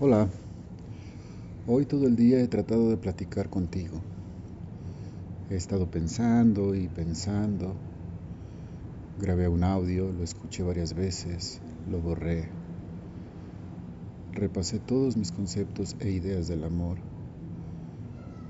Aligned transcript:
Hola, 0.00 0.28
hoy 1.66 1.84
todo 1.84 2.06
el 2.06 2.14
día 2.14 2.38
he 2.38 2.46
tratado 2.46 2.88
de 2.88 2.96
platicar 2.96 3.50
contigo. 3.50 4.00
He 5.50 5.56
estado 5.56 5.90
pensando 5.90 6.76
y 6.76 6.86
pensando. 6.86 7.74
Grabé 9.20 9.48
un 9.48 9.64
audio, 9.64 10.12
lo 10.12 10.22
escuché 10.22 10.62
varias 10.62 10.94
veces, 10.94 11.60
lo 11.90 11.98
borré. 11.98 12.48
Repasé 14.34 14.78
todos 14.78 15.16
mis 15.16 15.32
conceptos 15.32 15.96
e 15.98 16.10
ideas 16.10 16.46
del 16.46 16.62
amor. 16.62 16.98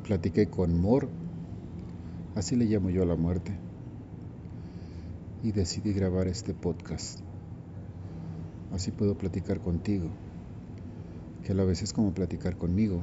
Platiqué 0.05 0.51
con 0.51 0.79
Mor, 0.79 1.09
así 2.35 2.57
le 2.57 2.67
llamo 2.67 2.91
yo 2.91 3.05
a 3.05 3.07
la 3.07 3.17
muerte. 3.17 3.55
Y 5.43 5.53
decidí 5.53 5.95
grabar 5.95 6.29
este 6.29 6.53
podcast. 6.53 7.21
Así 8.71 8.91
puedo 8.91 9.17
platicar 9.17 9.61
contigo 9.61 10.11
que 11.49 11.53
a 11.53 11.57
la 11.57 11.65
vez 11.65 11.81
es 11.81 11.95
como 11.95 12.13
platicar 12.13 12.59
conmigo, 12.59 13.01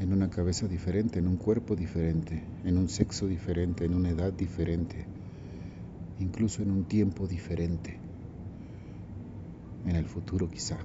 en 0.00 0.12
una 0.12 0.28
cabeza 0.28 0.66
diferente, 0.66 1.20
en 1.20 1.28
un 1.28 1.36
cuerpo 1.36 1.76
diferente, 1.76 2.42
en 2.64 2.76
un 2.76 2.88
sexo 2.88 3.28
diferente, 3.28 3.84
en 3.84 3.94
una 3.94 4.10
edad 4.10 4.32
diferente, 4.32 5.06
incluso 6.18 6.64
en 6.64 6.72
un 6.72 6.82
tiempo 6.82 7.28
diferente, 7.28 7.96
en 9.86 9.94
el 9.94 10.04
futuro 10.06 10.50
quizá. 10.50 10.78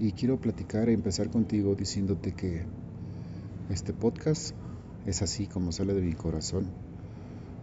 Y 0.00 0.12
quiero 0.12 0.40
platicar 0.40 0.88
e 0.88 0.94
empezar 0.94 1.28
contigo 1.28 1.74
diciéndote 1.74 2.32
que 2.32 2.62
este 3.68 3.92
podcast 3.92 4.54
es 5.04 5.20
así 5.20 5.46
como 5.46 5.72
sale 5.72 5.92
de 5.92 6.00
mi 6.00 6.14
corazón, 6.14 6.68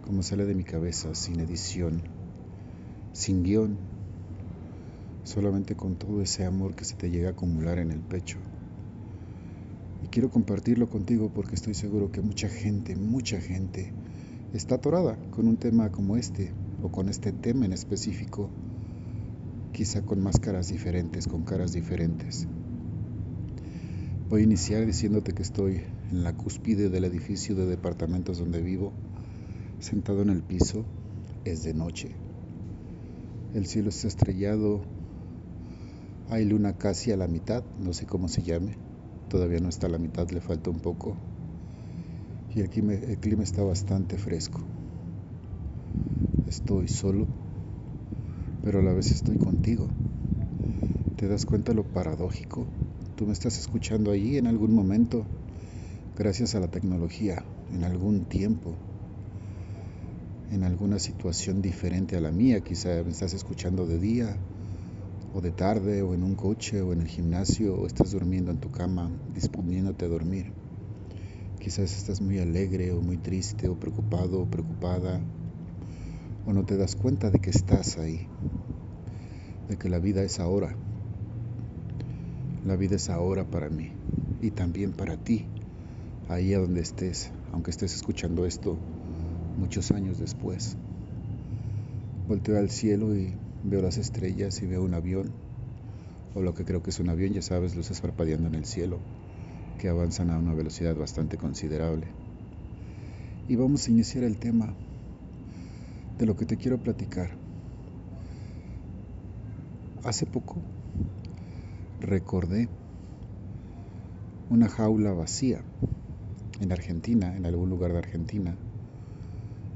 como 0.06 0.22
sale 0.22 0.46
de 0.46 0.54
mi 0.54 0.66
cabeza, 0.66 1.16
sin 1.16 1.40
edición, 1.40 2.04
sin 3.12 3.42
guion, 3.42 3.89
solamente 5.30 5.76
con 5.76 5.96
todo 5.96 6.24
ese 6.24 6.44
amor 6.44 6.74
que 6.74 6.86
se 6.86 6.96
te 6.96 7.12
llega 7.12 7.30
a 7.30 7.32
acumular 7.34 7.78
en 7.78 7.92
el 7.92 8.00
pecho. 8.00 8.40
Y 10.04 10.08
quiero 10.08 10.32
compartirlo 10.32 10.90
contigo 10.90 11.30
porque 11.32 11.54
estoy 11.54 11.76
seguro 11.76 12.12
que 12.12 12.20
mucha 12.20 12.50
gente, 12.50 12.96
mucha 12.96 13.40
gente 13.40 13.94
está 14.54 14.76
atorada 14.76 15.18
con 15.30 15.48
un 15.48 15.58
tema 15.58 15.92
como 15.92 16.18
este 16.18 16.52
o 16.82 16.90
con 16.90 17.10
este 17.10 17.32
tema 17.32 17.66
en 17.66 17.74
específico, 17.74 18.50
quizá 19.72 20.02
con 20.02 20.20
máscaras 20.20 20.70
diferentes, 20.70 21.28
con 21.28 21.44
caras 21.44 21.74
diferentes. 21.74 22.48
Voy 24.30 24.42
a 24.42 24.46
iniciar 24.46 24.84
diciéndote 24.88 25.34
que 25.34 25.44
estoy 25.44 25.82
en 26.10 26.24
la 26.24 26.36
cúspide 26.36 26.90
del 26.90 27.04
edificio 27.04 27.54
de 27.54 27.68
departamentos 27.68 28.40
donde 28.40 28.64
vivo, 28.64 28.94
sentado 29.80 30.24
en 30.24 30.32
el 30.32 30.42
piso, 30.42 30.86
es 31.46 31.64
de 31.64 31.76
noche. 31.76 32.16
El 33.54 33.68
cielo 33.68 33.90
está 33.90 34.08
estrellado 34.08 34.82
hay 36.30 36.46
luna 36.46 36.74
casi 36.74 37.12
a 37.12 37.18
la 37.18 37.28
mitad, 37.28 37.64
no 37.80 37.92
sé 37.94 38.06
cómo 38.06 38.28
se 38.28 38.44
llame. 38.44 38.78
Todavía 39.30 39.60
no 39.60 39.70
está 39.70 39.88
a 39.88 39.90
la 39.90 39.98
mitad, 39.98 40.30
le 40.30 40.42
falta 40.42 40.70
un 40.70 40.80
poco. 40.80 41.16
Y 42.54 42.62
clima, 42.64 42.94
el 42.94 43.18
clima 43.18 43.44
está 43.44 43.64
bastante 43.64 44.18
fresco. 44.18 44.62
Estoy 46.48 46.88
solo, 46.88 47.28
pero 48.64 48.80
a 48.80 48.82
la 48.84 48.94
vez 48.94 49.12
estoy 49.12 49.38
contigo. 49.38 49.88
¿Te 51.16 51.28
das 51.28 51.46
cuenta 51.46 51.74
lo 51.74 51.84
paradójico? 51.84 52.66
Tú 53.16 53.26
me 53.26 53.34
estás 53.34 53.58
escuchando 53.58 54.12
allí 54.12 54.38
en 54.38 54.48
algún 54.48 54.74
momento, 54.74 55.26
gracias 56.18 56.56
a 56.56 56.60
la 56.60 56.68
tecnología, 56.68 57.44
en 57.74 57.84
algún 57.84 58.26
tiempo, 58.26 58.74
en 60.52 60.64
alguna 60.64 61.00
situación 61.00 61.62
diferente 61.62 62.16
a 62.16 62.22
la 62.22 62.32
mía. 62.32 62.62
Quizá 62.62 63.04
me 63.04 63.12
estás 63.12 63.34
escuchando 63.34 63.86
de 63.86 64.00
día, 64.00 64.38
o 65.34 65.42
de 65.42 65.52
tarde 65.52 66.02
o 66.02 66.14
en 66.14 66.24
un 66.24 66.36
coche 66.36 66.82
o 66.82 66.94
en 66.94 67.02
el 67.02 67.08
gimnasio 67.08 67.76
o 67.76 67.86
estás 67.86 68.12
durmiendo 68.12 68.52
en 68.52 68.58
tu 68.58 68.72
cama 68.72 69.12
disponiéndote 69.34 70.06
a 70.06 70.08
dormir. 70.08 70.52
Quizás 71.60 71.96
estás 71.96 72.22
muy 72.22 72.40
alegre 72.40 72.92
o 72.94 73.02
muy 73.02 73.18
triste 73.18 73.68
o 73.68 73.76
preocupado 73.76 74.42
o 74.42 74.46
preocupada 74.46 75.22
o 76.46 76.54
no 76.54 76.66
te 76.66 76.78
das 76.78 76.96
cuenta 76.96 77.30
de 77.30 77.40
que 77.40 77.52
estás 77.52 77.98
ahí, 77.98 78.28
de 79.68 79.78
que 79.78 79.90
la 79.90 80.00
vida 80.00 80.24
es 80.24 80.40
ahora. 80.40 80.76
La 82.66 82.76
vida 82.76 82.96
es 82.96 83.10
ahora 83.10 83.46
para 83.46 83.70
mí 83.70 83.92
y 84.42 84.52
también 84.52 84.94
para 84.94 85.18
ti, 85.18 85.46
ahí 86.28 86.52
donde 86.52 86.82
estés, 86.82 87.32
aunque 87.52 87.72
estés 87.72 87.94
escuchando 87.94 88.46
esto 88.46 88.78
muchos 89.58 89.92
años 89.92 90.18
después. 90.18 90.76
Volteo 92.28 92.58
al 92.58 92.70
cielo 92.70 93.16
y 93.16 93.34
Veo 93.64 93.82
las 93.82 93.98
estrellas 93.98 94.62
y 94.62 94.68
veo 94.68 94.82
un 94.82 94.94
avión, 94.94 95.32
o 96.34 96.42
lo 96.42 96.54
que 96.54 96.64
creo 96.64 96.82
que 96.82 96.92
es 96.92 97.00
un 97.00 97.10
avión, 97.10 97.34
ya 97.34 97.42
sabes, 97.42 97.76
luces 97.76 98.00
parpadeando 98.00 98.48
en 98.48 98.56
el 98.56 98.66
cielo, 98.66 99.00
que 99.78 99.90
avanzan 99.90 100.30
a 100.30 100.38
una 100.38 100.54
velocidad 100.54 100.96
bastante 100.96 101.38
considerable. 101.38 102.08
Y 103.50 103.56
vamos 103.58 103.88
a 103.88 103.92
iniciar 103.92 104.24
el 104.24 104.38
tema 104.38 104.74
de 106.18 106.26
lo 106.26 106.36
que 106.36 106.46
te 106.46 106.56
quiero 106.56 106.78
platicar. 106.78 107.32
Hace 110.04 110.26
poco 110.26 110.56
recordé 112.00 112.70
una 114.50 114.70
jaula 114.70 115.12
vacía 115.12 115.62
en 116.62 116.72
Argentina, 116.72 117.36
en 117.36 117.46
algún 117.46 117.70
lugar 117.70 117.92
de 117.92 118.00
Argentina. 118.00 118.56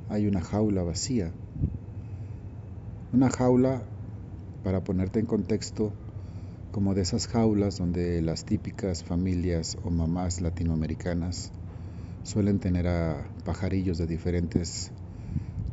Hay 0.10 0.26
una 0.26 0.42
jaula 0.42 0.84
vacía 0.84 1.32
una 3.14 3.30
jaula, 3.30 3.84
para 4.64 4.84
ponerte 4.84 5.20
en 5.20 5.28
contexto, 5.28 5.94
como 6.72 6.96
de 6.96 7.04
esas 7.04 7.28
jaulas 7.28 7.78
donde 7.78 8.20
las 8.24 8.44
típicas 8.44 9.04
familias 9.04 9.78
o 9.84 9.92
mamás 9.92 10.42
latinoamericanas 10.42 11.52
suelen 12.24 12.58
tener 12.58 12.88
a 12.88 13.28
pajarillos 13.46 14.00
de 14.00 14.08
diferentes 14.08 14.92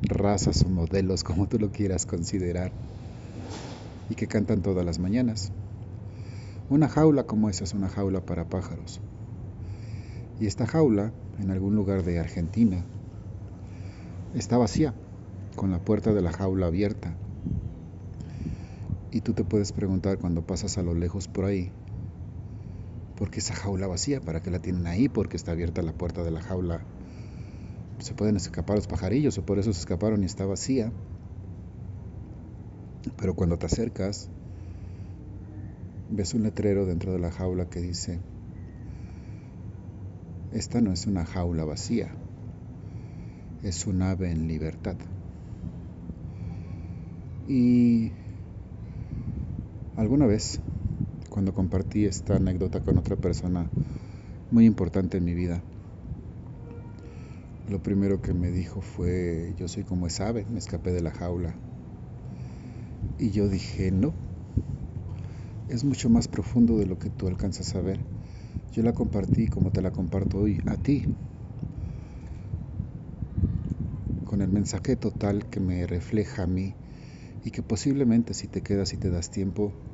razas 0.03 0.63
o 0.65 0.69
modelos, 0.69 1.25
como 1.25 1.49
tú 1.49 1.59
lo 1.59 1.73
quieras 1.73 2.05
considerar, 2.05 2.73
y 4.11 4.17
que 4.17 4.27
cantan 4.27 4.61
todas 4.61 4.85
las 4.85 4.99
mañanas. 4.99 5.51
Una 6.69 6.91
jaula 6.91 7.25
como 7.25 7.49
esa 7.49 7.65
es 7.65 7.73
una 7.73 7.89
jaula 7.89 8.21
para 8.21 8.51
pájaros. 8.51 9.01
Y 10.39 10.47
esta 10.47 10.67
jaula, 10.67 11.11
en 11.39 11.51
algún 11.51 11.75
lugar 11.75 12.03
de 12.03 12.19
Argentina, 12.19 12.85
está 14.35 14.59
vacía, 14.59 14.93
con 15.57 15.71
la 15.71 15.79
puerta 15.79 16.13
de 16.13 16.21
la 16.21 16.33
jaula 16.33 16.67
abierta. 16.67 17.17
Y 19.13 19.23
tú 19.23 19.33
te 19.33 19.45
puedes 19.45 19.73
preguntar 19.73 20.19
cuando 20.19 20.43
pasas 20.43 20.79
a 20.79 20.83
lo 20.83 20.95
lejos 20.95 21.27
por 21.27 21.45
ahí, 21.45 21.73
¿por 23.17 23.31
qué 23.31 23.41
esa 23.41 23.55
jaula 23.55 23.89
vacía? 23.89 24.21
¿Para 24.21 24.41
qué 24.41 24.51
la 24.51 24.61
tienen 24.61 24.87
ahí? 24.87 25.09
Porque 25.09 25.37
está 25.37 25.53
abierta 25.53 25.83
la 25.83 25.93
puerta 25.93 26.23
de 26.23 26.31
la 26.31 26.41
jaula. 26.41 26.85
Se 27.99 28.15
pueden 28.15 28.37
escapar 28.37 28.77
los 28.77 28.87
pajarillos 28.87 29.37
o 29.39 29.45
por 29.45 29.59
eso 29.59 29.73
se 29.73 29.81
escaparon 29.81 30.23
y 30.23 30.27
está 30.27 30.47
vacía. 30.47 30.93
Pero 33.17 33.35
cuando 33.35 33.59
te 33.59 33.67
acercas, 33.67 34.31
ves 36.09 36.35
un 36.35 36.45
letrero 36.45 36.87
dentro 36.87 37.13
de 37.13 37.19
la 37.19 37.33
jaula 37.33 37.69
que 37.69 37.81
dice, 37.81 38.21
esta 40.53 40.81
no 40.81 40.93
es 40.93 41.07
una 41.07 41.25
jaula 41.25 41.65
vacía, 41.65 42.15
es 43.63 43.87
un 43.87 44.03
ave 44.03 44.31
en 44.31 44.47
libertad. 44.49 44.97
Y 47.49 48.13
Alguna 50.01 50.25
vez, 50.25 50.63
cuando 51.29 51.53
compartí 51.53 52.07
esta 52.07 52.37
anécdota 52.37 52.81
con 52.81 52.97
otra 52.97 53.17
persona 53.17 53.69
muy 54.51 54.65
importante 54.65 55.19
en 55.19 55.27
mi 55.27 55.35
vida, 55.35 55.63
lo 57.69 57.81
primero 57.81 58.23
que 58.23 58.33
me 58.33 58.51
dijo 58.51 58.81
fue, 58.81 59.55
yo 59.59 59.69
soy 59.69 59.85
como 59.85 60.07
esa 60.07 60.29
ave, 60.29 60.47
me 60.49 60.59
escapé 60.59 60.93
de 60.93 61.03
la 61.03 61.11
jaula. 61.11 61.55
Y 63.19 63.33
yo 63.33 63.47
dije, 63.51 63.91
no, 63.91 64.15
es 65.69 65.85
mucho 65.85 66.09
más 66.09 66.29
profundo 66.29 66.79
de 66.79 66.87
lo 66.87 66.99
que 66.99 67.11
tú 67.11 67.29
alcanzas 67.29 67.75
a 67.75 67.83
ver. 67.83 68.01
Yo 68.73 68.83
la 68.83 68.95
compartí 68.95 69.49
como 69.49 69.71
te 69.71 69.83
la 69.83 69.91
comparto 69.91 70.39
hoy, 70.39 70.63
a 70.65 70.79
ti, 70.79 71.05
con 74.25 74.41
el 74.41 74.49
mensaje 74.49 74.97
total 74.97 75.45
que 75.51 75.61
me 75.61 75.87
refleja 75.87 76.45
a 76.45 76.47
mí 76.47 76.73
y 77.45 77.51
que 77.51 77.63
posiblemente 77.63 78.33
si 78.33 78.49
te 78.49 78.63
quedas 78.63 78.95
y 78.95 78.97
te 78.97 79.11
das 79.11 79.31
tiempo, 79.31 79.90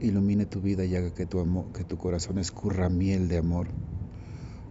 ilumine 0.00 0.46
tu 0.46 0.60
vida 0.60 0.84
y 0.84 0.96
haga 0.96 1.10
que 1.10 1.26
tu, 1.26 1.40
amor, 1.40 1.66
que 1.72 1.84
tu 1.84 1.96
corazón 1.96 2.38
escurra 2.38 2.88
miel 2.88 3.28
de 3.28 3.38
amor, 3.38 3.68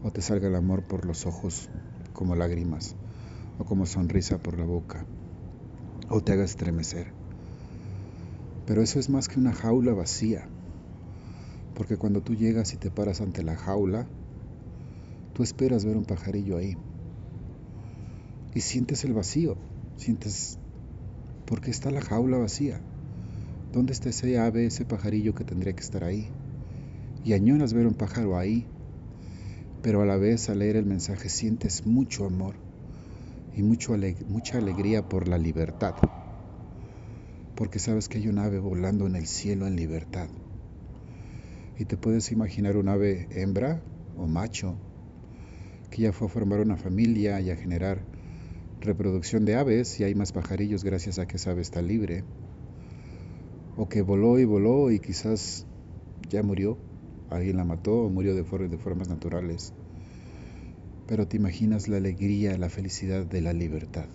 o 0.03 0.11
te 0.11 0.21
salga 0.21 0.47
el 0.47 0.55
amor 0.55 0.83
por 0.83 1.05
los 1.05 1.25
ojos 1.25 1.69
como 2.13 2.35
lágrimas, 2.35 2.95
o 3.59 3.65
como 3.65 3.85
sonrisa 3.85 4.37
por 4.37 4.57
la 4.57 4.65
boca, 4.65 5.05
o 6.09 6.21
te 6.21 6.33
haga 6.33 6.43
estremecer. 6.43 7.07
Pero 8.65 8.81
eso 8.81 8.99
es 8.99 9.09
más 9.09 9.27
que 9.27 9.39
una 9.39 9.53
jaula 9.53 9.93
vacía, 9.93 10.47
porque 11.75 11.97
cuando 11.97 12.21
tú 12.21 12.35
llegas 12.35 12.73
y 12.73 12.77
te 12.77 12.89
paras 12.89 13.21
ante 13.21 13.43
la 13.43 13.55
jaula, 13.55 14.07
tú 15.33 15.43
esperas 15.43 15.85
ver 15.85 15.95
un 15.95 16.05
pajarillo 16.05 16.57
ahí, 16.57 16.75
y 18.53 18.61
sientes 18.61 19.03
el 19.03 19.13
vacío, 19.13 19.55
sientes, 19.95 20.57
¿por 21.45 21.61
qué 21.61 21.69
está 21.69 21.91
la 21.91 22.01
jaula 22.01 22.37
vacía? 22.37 22.81
¿Dónde 23.71 23.93
está 23.93 24.09
ese 24.09 24.39
ave, 24.39 24.65
ese 24.65 24.83
pajarillo 24.83 25.35
que 25.35 25.43
tendría 25.43 25.73
que 25.73 25.81
estar 25.81 26.03
ahí? 26.03 26.27
Y 27.23 27.33
añoras 27.33 27.73
ver 27.73 27.85
un 27.85 27.93
pájaro 27.93 28.35
ahí, 28.35 28.65
pero 29.83 30.01
a 30.01 30.07
la 30.07 30.17
vez 30.17 30.49
al 30.49 30.59
leer 30.59 30.75
el 30.75 30.85
mensaje 30.85 31.29
sientes 31.29 31.85
mucho 31.85 32.25
amor 32.25 32.55
y 33.55 33.61
mucho 33.61 33.95
mucha 34.27 34.57
alegría 34.57 35.07
por 35.07 35.27
la 35.27 35.37
libertad, 35.37 35.93
porque 37.55 37.77
sabes 37.77 38.09
que 38.09 38.17
hay 38.17 38.27
un 38.27 38.39
ave 38.39 38.57
volando 38.57 39.05
en 39.05 39.15
el 39.15 39.27
cielo 39.27 39.67
en 39.67 39.75
libertad. 39.75 40.29
Y 41.77 41.85
te 41.85 41.95
puedes 41.95 42.31
imaginar 42.31 42.75
un 42.75 42.89
ave 42.89 43.27
hembra 43.31 43.83
o 44.17 44.25
macho 44.25 44.75
que 45.91 46.01
ya 46.01 46.11
fue 46.11 46.27
a 46.27 46.31
formar 46.31 46.59
una 46.59 46.75
familia 46.75 47.39
y 47.39 47.51
a 47.51 47.55
generar 47.55 48.01
reproducción 48.81 49.45
de 49.45 49.55
aves 49.55 49.99
y 49.99 50.05
hay 50.05 50.15
más 50.15 50.31
pajarillos 50.31 50.83
gracias 50.83 51.19
a 51.19 51.27
que 51.27 51.37
esa 51.37 51.51
ave 51.51 51.61
está 51.61 51.83
libre 51.83 52.23
o 53.79 53.87
que 53.87 54.01
voló 54.01 54.37
y 54.39 54.43
voló 54.43 54.91
y 54.91 54.99
quizás 54.99 55.65
ya 56.29 56.43
murió, 56.43 56.77
alguien 57.29 57.55
la 57.55 57.63
mató 57.63 57.93
o 57.93 58.09
murió 58.09 58.35
de, 58.35 58.43
de 58.43 58.77
formas 58.77 59.07
naturales. 59.07 59.71
Pero 61.07 61.25
te 61.27 61.37
imaginas 61.37 61.87
la 61.87 61.95
alegría, 61.95 62.57
la 62.57 62.67
felicidad 62.67 63.25
de 63.25 63.39
la 63.39 63.53
libertad. 63.53 64.07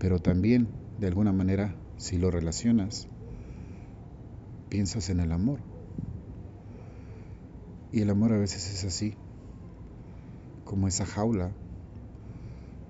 Pero 0.00 0.18
también, 0.18 0.66
de 0.98 1.06
alguna 1.06 1.32
manera, 1.32 1.76
si 1.96 2.18
lo 2.18 2.32
relacionas, 2.32 3.06
piensas 4.68 5.08
en 5.08 5.20
el 5.20 5.30
amor. 5.30 5.60
Y 7.92 8.00
el 8.00 8.10
amor 8.10 8.32
a 8.32 8.38
veces 8.38 8.68
es 8.68 8.82
así, 8.82 9.14
como 10.64 10.88
esa 10.88 11.06
jaula. 11.06 11.52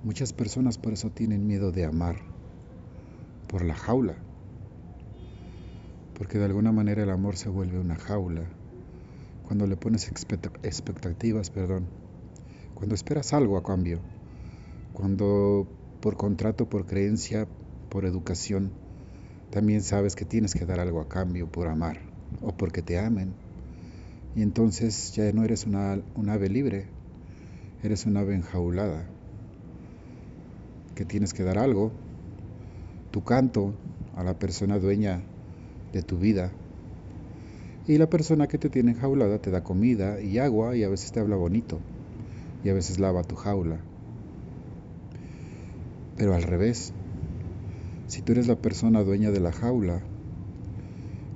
Muchas 0.04 0.32
personas 0.32 0.78
por 0.78 0.94
eso 0.94 1.10
tienen 1.10 1.46
miedo 1.46 1.70
de 1.70 1.84
amar, 1.84 2.16
por 3.46 3.62
la 3.62 3.74
jaula 3.74 4.25
porque 6.16 6.38
de 6.38 6.46
alguna 6.46 6.72
manera 6.72 7.02
el 7.02 7.10
amor 7.10 7.36
se 7.36 7.48
vuelve 7.48 7.78
una 7.78 7.96
jaula. 7.96 8.44
Cuando 9.46 9.66
le 9.66 9.76
pones 9.76 10.10
expectativas, 10.62 11.50
perdón, 11.50 11.86
cuando 12.74 12.94
esperas 12.94 13.32
algo 13.32 13.58
a 13.58 13.62
cambio, 13.62 14.00
cuando 14.92 15.68
por 16.00 16.16
contrato, 16.16 16.68
por 16.68 16.86
creencia, 16.86 17.46
por 17.90 18.04
educación, 18.04 18.72
también 19.50 19.82
sabes 19.82 20.16
que 20.16 20.24
tienes 20.24 20.54
que 20.54 20.66
dar 20.66 20.80
algo 20.80 21.00
a 21.00 21.08
cambio 21.08 21.46
por 21.50 21.68
amar 21.68 22.00
o 22.42 22.56
porque 22.56 22.82
te 22.82 22.98
amen. 22.98 23.34
Y 24.34 24.42
entonces 24.42 25.12
ya 25.14 25.30
no 25.32 25.44
eres 25.44 25.66
una, 25.66 26.00
un 26.14 26.28
ave 26.28 26.48
libre, 26.48 26.86
eres 27.82 28.06
una 28.06 28.20
ave 28.20 28.34
enjaulada, 28.34 29.06
que 30.94 31.04
tienes 31.04 31.32
que 31.34 31.42
dar 31.42 31.58
algo, 31.58 31.92
tu 33.10 33.22
canto 33.22 33.74
a 34.16 34.24
la 34.24 34.38
persona 34.38 34.78
dueña 34.78 35.22
de 35.96 36.02
tu 36.02 36.18
vida. 36.18 36.52
Y 37.88 37.98
la 37.98 38.08
persona 38.08 38.46
que 38.46 38.58
te 38.58 38.68
tiene 38.68 38.92
enjaulada 38.92 39.38
te 39.38 39.50
da 39.50 39.64
comida 39.64 40.20
y 40.20 40.38
agua 40.38 40.76
y 40.76 40.82
a 40.84 40.88
veces 40.88 41.12
te 41.12 41.20
habla 41.20 41.36
bonito 41.36 41.80
y 42.64 42.68
a 42.68 42.74
veces 42.74 42.98
lava 42.98 43.22
tu 43.22 43.36
jaula. 43.36 43.80
Pero 46.16 46.34
al 46.34 46.42
revés, 46.42 46.92
si 48.06 48.22
tú 48.22 48.32
eres 48.32 48.46
la 48.46 48.56
persona 48.56 49.02
dueña 49.02 49.30
de 49.30 49.40
la 49.40 49.52
jaula, 49.52 50.02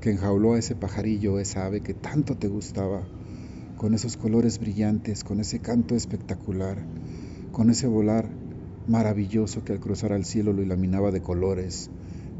que 0.00 0.10
enjauló 0.10 0.54
a 0.54 0.58
ese 0.58 0.74
pajarillo, 0.74 1.38
esa 1.38 1.66
ave 1.66 1.82
que 1.82 1.94
tanto 1.94 2.36
te 2.36 2.48
gustaba, 2.48 3.02
con 3.76 3.94
esos 3.94 4.16
colores 4.16 4.58
brillantes, 4.58 5.24
con 5.24 5.40
ese 5.40 5.60
canto 5.60 5.94
espectacular, 5.94 6.78
con 7.52 7.70
ese 7.70 7.86
volar 7.86 8.28
maravilloso 8.88 9.62
que 9.64 9.72
al 9.72 9.80
cruzar 9.80 10.12
al 10.12 10.24
cielo 10.24 10.52
lo 10.52 10.62
iluminaba 10.62 11.10
de 11.10 11.20
colores, 11.20 11.90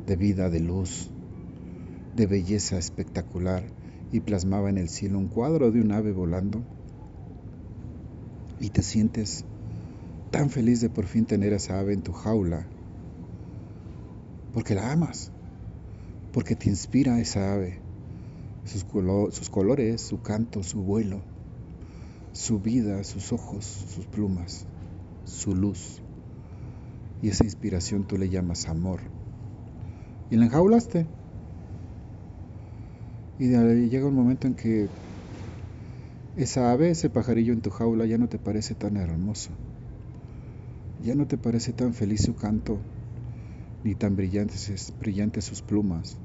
de 0.07 0.17
vida, 0.17 0.51
de 0.51 0.61
luz, 0.61 1.11
de 2.21 2.27
belleza 2.27 2.77
espectacular 2.77 3.65
y 4.13 4.21
plasmaba 4.21 4.69
en 4.69 4.77
el 4.77 4.91
cielo 4.91 5.17
un 5.17 5.29
cuadro 5.29 5.71
de 5.71 5.81
un 5.81 5.91
ave 5.91 6.13
volando 6.13 6.61
y 8.59 8.69
te 8.69 8.83
sientes 8.83 9.43
tan 10.31 10.51
feliz 10.51 10.83
de 10.83 10.91
por 10.91 11.07
fin 11.07 11.25
tener 11.25 11.55
a 11.55 11.57
esa 11.57 11.81
ave 11.81 11.95
en 11.95 12.03
tu 12.03 12.13
jaula 12.13 12.67
porque 14.53 14.75
la 14.75 14.93
amas, 14.93 15.31
porque 16.33 16.57
te 16.57 16.69
inspira 16.69 17.19
esa 17.21 17.55
ave, 17.55 17.79
sus, 18.67 18.85
sus 19.35 19.49
colores, 19.49 20.03
su 20.03 20.21
canto, 20.21 20.63
su 20.63 20.83
vuelo, 20.83 21.23
su 22.35 22.59
vida, 22.59 23.03
sus 23.03 23.33
ojos, 23.33 23.65
sus 23.65 24.05
plumas, 24.05 24.67
su 25.25 25.55
luz. 25.55 26.03
Y 27.23 27.29
esa 27.29 27.45
inspiración 27.45 28.05
tú 28.05 28.19
le 28.19 28.29
llamas 28.29 28.69
amor. 28.69 29.01
Y 30.31 30.37
la 30.37 30.45
enjaulaste. 30.45 31.20
Y 33.41 33.49
llega 33.89 34.07
un 34.07 34.15
momento 34.15 34.47
en 34.47 34.55
que 34.55 34.87
esa 36.37 36.73
ave, 36.73 36.91
ese 36.91 37.09
pajarillo 37.09 37.55
en 37.55 37.63
tu 37.63 37.71
jaula 37.71 38.05
ya 38.05 38.19
no 38.19 38.29
te 38.29 38.37
parece 38.37 38.75
tan 38.75 38.99
hermoso. 38.99 39.49
Ya 41.03 41.15
no 41.15 41.27
te 41.27 41.39
parece 41.39 41.73
tan 41.73 41.95
feliz 41.95 42.21
su 42.21 42.37
canto, 42.37 42.79
ni 43.83 43.95
tan 43.95 44.15
brillantes, 44.15 44.93
brillantes 45.01 45.47
sus 45.47 45.63
plumas. 45.63 46.19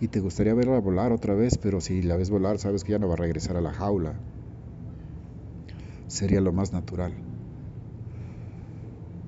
Y 0.00 0.08
te 0.08 0.18
gustaría 0.18 0.52
verla 0.52 0.80
volar 0.80 1.12
otra 1.12 1.34
vez, 1.34 1.56
pero 1.56 1.80
si 1.80 2.02
la 2.02 2.16
ves 2.16 2.28
volar 2.28 2.58
sabes 2.58 2.82
que 2.82 2.90
ya 2.90 2.98
no 2.98 3.06
va 3.06 3.14
a 3.14 3.18
regresar 3.18 3.56
a 3.56 3.60
la 3.60 3.72
jaula. 3.72 4.12
Sería 6.08 6.40
lo 6.40 6.52
más 6.52 6.72
natural. 6.72 7.12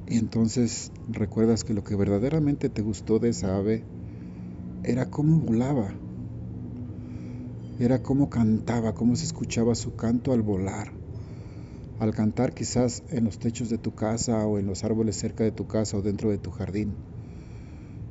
Y 0.08 0.18
entonces 0.18 0.90
recuerdas 1.06 1.62
que 1.62 1.74
lo 1.74 1.84
que 1.84 1.94
verdaderamente 1.94 2.68
te 2.68 2.82
gustó 2.82 3.20
de 3.20 3.28
esa 3.28 3.56
ave 3.56 3.84
era 4.82 5.06
cómo 5.06 5.38
volaba 5.38 5.94
era 7.84 8.00
cómo 8.00 8.30
cantaba, 8.30 8.94
cómo 8.94 9.16
se 9.16 9.24
escuchaba 9.24 9.74
su 9.74 9.96
canto 9.96 10.32
al 10.32 10.42
volar. 10.42 10.92
Al 11.98 12.14
cantar 12.14 12.54
quizás 12.54 13.02
en 13.10 13.24
los 13.24 13.38
techos 13.38 13.70
de 13.70 13.78
tu 13.78 13.94
casa 13.94 14.46
o 14.46 14.58
en 14.58 14.66
los 14.66 14.84
árboles 14.84 15.16
cerca 15.16 15.42
de 15.42 15.50
tu 15.50 15.66
casa 15.66 15.96
o 15.96 16.02
dentro 16.02 16.30
de 16.30 16.38
tu 16.38 16.50
jardín. 16.50 16.94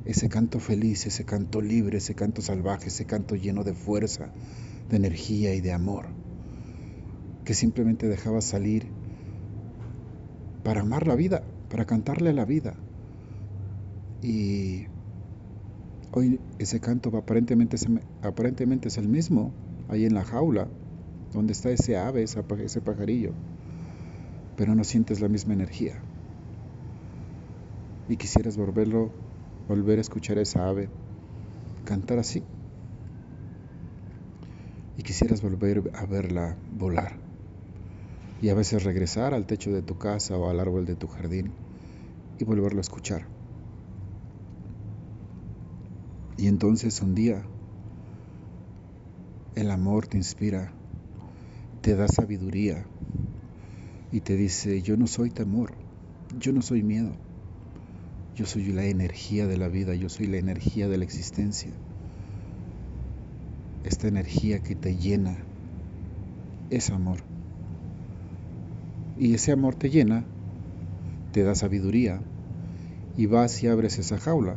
Ese 0.04 0.28
canto 0.28 0.60
feliz, 0.60 1.06
ese 1.06 1.24
canto 1.24 1.60
libre, 1.62 1.98
ese 1.98 2.14
canto 2.14 2.42
salvaje, 2.42 2.88
ese 2.88 3.06
canto 3.06 3.34
lleno 3.34 3.64
de 3.64 3.72
fuerza, 3.72 4.30
de 4.90 4.96
energía 4.96 5.54
y 5.54 5.60
de 5.60 5.72
amor, 5.72 6.06
que 7.44 7.54
simplemente 7.54 8.08
dejaba 8.08 8.40
salir 8.40 8.86
para 10.64 10.82
amar 10.82 11.06
la 11.06 11.14
vida, 11.14 11.44
para 11.70 11.86
cantarle 11.86 12.30
a 12.30 12.34
la 12.34 12.44
vida. 12.44 12.74
Y 14.22 14.86
Hoy 16.14 16.38
ese 16.58 16.78
canto 16.78 17.16
aparentemente, 17.16 17.78
aparentemente 18.20 18.88
es 18.88 18.98
el 18.98 19.08
mismo, 19.08 19.50
ahí 19.88 20.04
en 20.04 20.12
la 20.12 20.24
jaula, 20.24 20.68
donde 21.32 21.54
está 21.54 21.70
ese 21.70 21.96
ave, 21.96 22.22
ese 22.22 22.80
pajarillo, 22.82 23.32
pero 24.56 24.74
no 24.74 24.84
sientes 24.84 25.22
la 25.22 25.28
misma 25.28 25.54
energía. 25.54 25.94
Y 28.10 28.16
quisieras 28.16 28.58
volverlo, 28.58 29.10
volver 29.68 29.96
a 29.96 30.02
escuchar 30.02 30.36
a 30.36 30.42
esa 30.42 30.68
ave 30.68 30.90
cantar 31.86 32.18
así. 32.18 32.42
Y 34.98 35.02
quisieras 35.02 35.40
volver 35.40 35.90
a 35.94 36.04
verla 36.04 36.56
volar. 36.78 37.16
Y 38.42 38.50
a 38.50 38.54
veces 38.54 38.84
regresar 38.84 39.32
al 39.32 39.46
techo 39.46 39.72
de 39.72 39.80
tu 39.80 39.96
casa 39.96 40.36
o 40.36 40.50
al 40.50 40.60
árbol 40.60 40.84
de 40.84 40.94
tu 40.94 41.06
jardín 41.06 41.52
y 42.38 42.44
volverlo 42.44 42.78
a 42.78 42.82
escuchar. 42.82 43.41
Y 46.42 46.48
entonces 46.48 47.00
un 47.02 47.14
día 47.14 47.40
el 49.54 49.70
amor 49.70 50.08
te 50.08 50.16
inspira, 50.16 50.72
te 51.82 51.94
da 51.94 52.08
sabiduría 52.08 52.84
y 54.10 54.18
te 54.22 54.34
dice, 54.34 54.82
yo 54.82 54.96
no 54.96 55.06
soy 55.06 55.30
temor, 55.30 55.70
yo 56.40 56.52
no 56.52 56.60
soy 56.60 56.82
miedo, 56.82 57.12
yo 58.34 58.44
soy 58.44 58.72
la 58.72 58.86
energía 58.86 59.46
de 59.46 59.56
la 59.56 59.68
vida, 59.68 59.94
yo 59.94 60.08
soy 60.08 60.26
la 60.26 60.38
energía 60.38 60.88
de 60.88 60.98
la 60.98 61.04
existencia. 61.04 61.70
Esta 63.84 64.08
energía 64.08 64.58
que 64.58 64.74
te 64.74 64.96
llena 64.96 65.36
es 66.70 66.90
amor. 66.90 67.20
Y 69.16 69.34
ese 69.34 69.52
amor 69.52 69.76
te 69.76 69.90
llena, 69.90 70.24
te 71.30 71.44
da 71.44 71.54
sabiduría 71.54 72.20
y 73.16 73.26
vas 73.26 73.62
y 73.62 73.68
abres 73.68 74.00
esa 74.00 74.18
jaula 74.18 74.56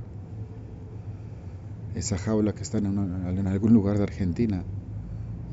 esa 1.96 2.18
jaula 2.18 2.54
que 2.54 2.62
está 2.62 2.78
en, 2.78 3.48
algún 3.48 3.74
lugar 3.74 3.98
de 3.98 4.04
Argentina 4.04 4.64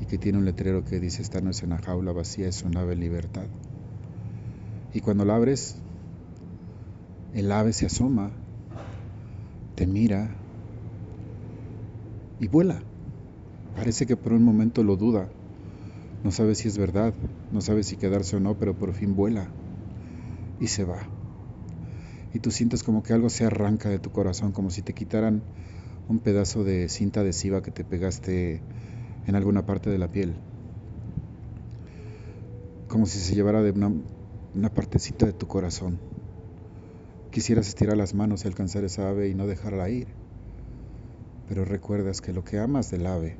y 0.01 0.05
que 0.05 0.17
tiene 0.17 0.37
un 0.37 0.45
letrero 0.45 0.83
que 0.83 0.99
dice 0.99 1.21
esta 1.21 1.39
no 1.39 1.49
es 1.49 1.63
una 1.63 1.77
jaula 1.77 2.11
vacía, 2.11 2.49
es 2.49 2.63
un 2.63 2.75
ave 2.77 2.95
libertad. 2.95 3.47
Y 4.93 4.99
cuando 4.99 5.23
la 5.23 5.35
abres, 5.35 5.77
el 7.33 7.51
ave 7.51 7.71
se 7.71 7.85
asoma, 7.85 8.31
te 9.75 9.87
mira 9.87 10.35
y 12.39 12.47
vuela. 12.49 12.83
Parece 13.77 14.05
que 14.05 14.17
por 14.17 14.33
un 14.33 14.43
momento 14.43 14.83
lo 14.83 14.97
duda, 14.97 15.29
no 16.23 16.31
sabe 16.31 16.55
si 16.55 16.67
es 16.67 16.77
verdad, 16.77 17.13
no 17.51 17.61
sabe 17.61 17.83
si 17.83 17.95
quedarse 17.95 18.35
o 18.35 18.39
no, 18.39 18.55
pero 18.55 18.77
por 18.77 18.93
fin 18.93 19.15
vuela 19.15 19.47
y 20.59 20.67
se 20.67 20.83
va. 20.83 21.07
Y 22.33 22.39
tú 22.39 22.51
sientes 22.51 22.83
como 22.83 23.01
que 23.01 23.13
algo 23.13 23.29
se 23.29 23.45
arranca 23.45 23.89
de 23.89 23.99
tu 23.99 24.11
corazón, 24.11 24.51
como 24.51 24.69
si 24.71 24.81
te 24.81 24.93
quitaran 24.93 25.41
un 26.07 26.19
pedazo 26.19 26.63
de 26.63 26.89
cinta 26.89 27.21
adhesiva 27.21 27.61
que 27.61 27.71
te 27.71 27.83
pegaste 27.83 28.61
en 29.25 29.35
alguna 29.35 29.65
parte 29.65 29.89
de 29.89 29.97
la 29.97 30.09
piel. 30.09 30.35
Como 32.87 33.05
si 33.05 33.19
se 33.19 33.35
llevara 33.35 33.61
de 33.61 33.71
una, 33.71 33.91
una 34.53 34.69
partecita 34.69 35.25
de 35.25 35.33
tu 35.33 35.47
corazón. 35.47 35.99
Quisieras 37.31 37.67
estirar 37.67 37.97
las 37.97 38.13
manos 38.13 38.43
y 38.43 38.47
alcanzar 38.47 38.83
esa 38.83 39.09
ave 39.09 39.29
y 39.29 39.33
no 39.33 39.47
dejarla 39.47 39.89
ir. 39.89 40.07
Pero 41.47 41.65
recuerdas 41.65 42.21
que 42.21 42.33
lo 42.33 42.43
que 42.43 42.59
amas 42.59 42.91
del 42.91 43.07
ave 43.07 43.37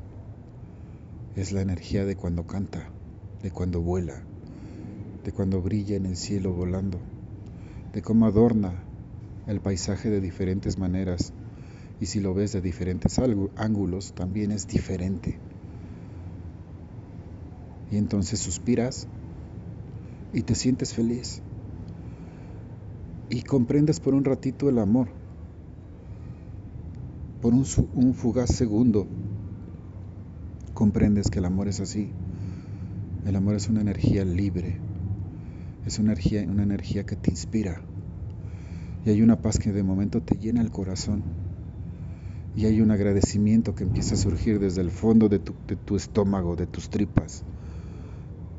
es 1.35 1.51
la 1.51 1.61
energía 1.61 2.05
de 2.05 2.15
cuando 2.15 2.47
canta, 2.47 2.89
de 3.41 3.51
cuando 3.51 3.81
vuela, 3.81 4.23
de 5.23 5.31
cuando 5.31 5.61
brilla 5.61 5.95
en 5.95 6.05
el 6.05 6.15
cielo 6.15 6.53
volando, 6.53 6.99
de 7.91 8.01
cómo 8.01 8.25
adorna 8.25 8.83
el 9.47 9.59
paisaje 9.59 10.09
de 10.09 10.21
diferentes 10.21 10.77
maneras 10.77 11.33
y 12.03 12.05
si 12.05 12.19
lo 12.19 12.33
ves 12.33 12.51
de 12.51 12.59
diferentes 12.59 13.17
ángulos 13.55 14.11
también 14.11 14.51
es 14.51 14.67
diferente. 14.67 15.39
Y 17.89 17.95
entonces 17.95 18.41
suspiras 18.41 19.07
y 20.33 20.41
te 20.41 20.53
sientes 20.53 20.93
feliz 20.93 21.41
y 23.29 23.41
comprendes 23.43 24.01
por 24.01 24.15
un 24.15 24.25
ratito 24.25 24.67
el 24.67 24.79
amor, 24.79 25.07
por 27.41 27.53
un, 27.53 27.63
fugaz 28.13 28.53
segundo 28.53 29.07
comprendes 30.73 31.29
que 31.29 31.39
el 31.39 31.45
amor 31.45 31.69
es 31.69 31.79
así. 31.79 32.09
El 33.25 33.37
amor 33.37 33.55
es 33.55 33.69
una 33.69 33.79
energía 33.79 34.25
libre, 34.25 34.75
es 35.85 35.99
una 35.99 36.11
energía, 36.11 36.43
una 36.49 36.63
energía 36.63 37.05
que 37.05 37.15
te 37.15 37.31
inspira. 37.31 37.79
Y 39.05 39.09
hay 39.09 39.21
una 39.21 39.41
paz 39.41 39.57
que 39.57 39.71
de 39.71 39.83
momento 39.83 40.21
te 40.21 40.35
llena 40.35 40.61
el 40.61 40.69
corazón. 40.69 41.42
Y 42.55 42.65
hay 42.65 42.81
un 42.81 42.91
agradecimiento 42.91 43.73
que 43.73 43.83
empieza 43.83 44.15
a 44.15 44.17
surgir 44.17 44.59
desde 44.59 44.81
el 44.81 44.91
fondo 44.91 45.29
de 45.29 45.39
tu, 45.39 45.53
de 45.67 45.75
tu 45.75 45.95
estómago, 45.95 46.55
de 46.55 46.67
tus 46.67 46.89
tripas. 46.89 47.43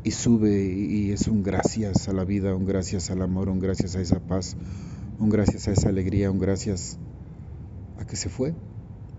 Y 0.02 0.10
sube 0.10 0.64
y 0.64 1.12
es 1.12 1.28
un 1.28 1.42
gracias 1.42 2.08
a 2.08 2.12
la 2.12 2.24
vida, 2.24 2.54
un 2.54 2.66
gracias 2.66 3.10
al 3.10 3.22
amor, 3.22 3.48
un 3.48 3.58
gracias 3.58 3.96
a 3.96 4.00
esa 4.00 4.20
paz, 4.20 4.56
un 5.18 5.30
gracias 5.30 5.68
a 5.68 5.72
esa 5.72 5.88
alegría, 5.88 6.30
un 6.30 6.38
gracias 6.38 6.98
a 7.98 8.04
que 8.04 8.16
se 8.16 8.28
fue. 8.28 8.54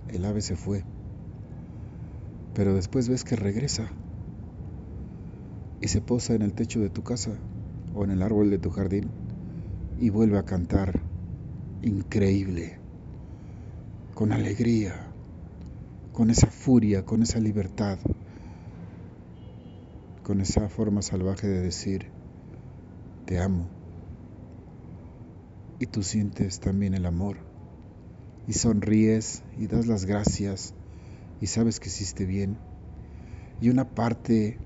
El 0.10 0.26
ave 0.26 0.42
se 0.42 0.56
fue 0.56 0.84
pero 2.56 2.74
después 2.74 3.10
ves 3.10 3.24
que 3.24 3.36
regresa 3.36 3.92
y 5.82 5.90
se 5.90 6.02
posa 6.02 6.34
en 6.34 6.42
el 6.42 6.54
techo 6.54 6.80
de 6.80 6.90
tu 6.90 7.04
casa 7.04 7.38
o 7.94 8.06
en 8.06 8.12
el 8.12 8.24
árbol 8.24 8.50
de 8.50 8.58
tu 8.58 8.70
jardín 8.70 9.10
y 10.00 10.10
vuelve 10.10 10.40
a 10.40 10.46
cantar 10.46 11.02
increíble, 11.84 12.80
con 14.16 14.32
alegría, 14.32 14.96
con 16.14 16.30
esa 16.30 16.48
furia, 16.48 17.04
con 17.04 17.22
esa 17.22 17.40
libertad, 17.40 18.00
con 20.24 20.40
esa 20.40 20.70
forma 20.70 21.02
salvaje 21.02 21.48
de 21.48 21.62
decir, 21.62 22.06
te 23.26 23.40
amo. 23.40 23.68
Y 25.80 25.88
tú 25.88 26.02
sientes 26.02 26.62
también 26.62 26.94
el 26.94 27.06
amor 27.06 27.40
y 28.48 28.54
sonríes 28.54 29.44
y 29.60 29.68
das 29.68 29.86
las 29.86 30.06
gracias 30.06 30.74
y 31.42 31.48
sabes 31.48 31.82
que 31.82 31.90
hiciste 31.90 32.26
bien. 32.26 32.58
Y 33.60 33.68
una 33.68 33.90
parte 33.90 34.58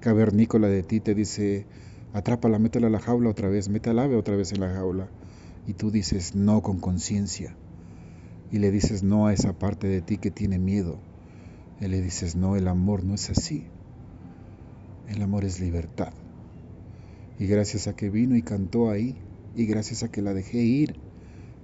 cavernícola 0.00 0.66
de 0.66 0.82
ti 0.82 0.98
te 0.98 1.14
dice, 1.14 1.68
atrápala, 2.12 2.58
métela 2.58 2.88
a 2.88 2.90
la 2.90 2.98
jaula 2.98 3.30
otra 3.30 3.48
vez, 3.48 3.68
mete 3.68 3.90
al 3.90 4.00
ave 4.00 4.16
otra 4.16 4.34
vez 4.34 4.50
en 4.50 4.60
la 4.60 4.74
jaula. 4.74 5.08
Y 5.68 5.74
tú 5.74 5.92
dices 5.92 6.34
no 6.34 6.62
con 6.62 6.80
conciencia. 6.80 7.56
Y 8.52 8.58
le 8.58 8.70
dices 8.70 9.02
no 9.02 9.26
a 9.26 9.32
esa 9.32 9.58
parte 9.58 9.88
de 9.88 10.02
ti 10.02 10.18
que 10.18 10.30
tiene 10.30 10.58
miedo. 10.58 10.98
Y 11.80 11.88
le 11.88 12.00
dices 12.00 12.36
no, 12.36 12.54
el 12.54 12.68
amor 12.68 13.02
no 13.02 13.14
es 13.14 13.30
así. 13.30 13.64
El 15.08 15.22
amor 15.22 15.44
es 15.44 15.58
libertad. 15.58 16.12
Y 17.38 17.46
gracias 17.46 17.88
a 17.88 17.96
que 17.96 18.10
vino 18.10 18.36
y 18.36 18.42
cantó 18.42 18.90
ahí, 18.90 19.16
y 19.56 19.66
gracias 19.66 20.02
a 20.02 20.10
que 20.10 20.22
la 20.22 20.34
dejé 20.34 20.58
ir, 20.58 20.96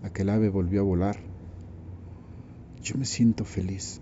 a 0.03 0.11
que 0.11 0.23
el 0.23 0.31
ave 0.31 0.49
volvió 0.49 0.81
a 0.81 0.85
volar, 0.85 1.17
yo 2.83 2.97
me 2.97 3.05
siento 3.05 3.45
feliz. 3.45 4.01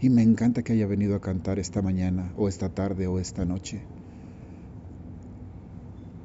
Y 0.00 0.10
me 0.10 0.22
encanta 0.22 0.62
que 0.62 0.72
haya 0.72 0.86
venido 0.86 1.14
a 1.14 1.20
cantar 1.20 1.58
esta 1.58 1.82
mañana 1.82 2.32
o 2.36 2.48
esta 2.48 2.68
tarde 2.68 3.06
o 3.06 3.18
esta 3.18 3.44
noche. 3.44 3.80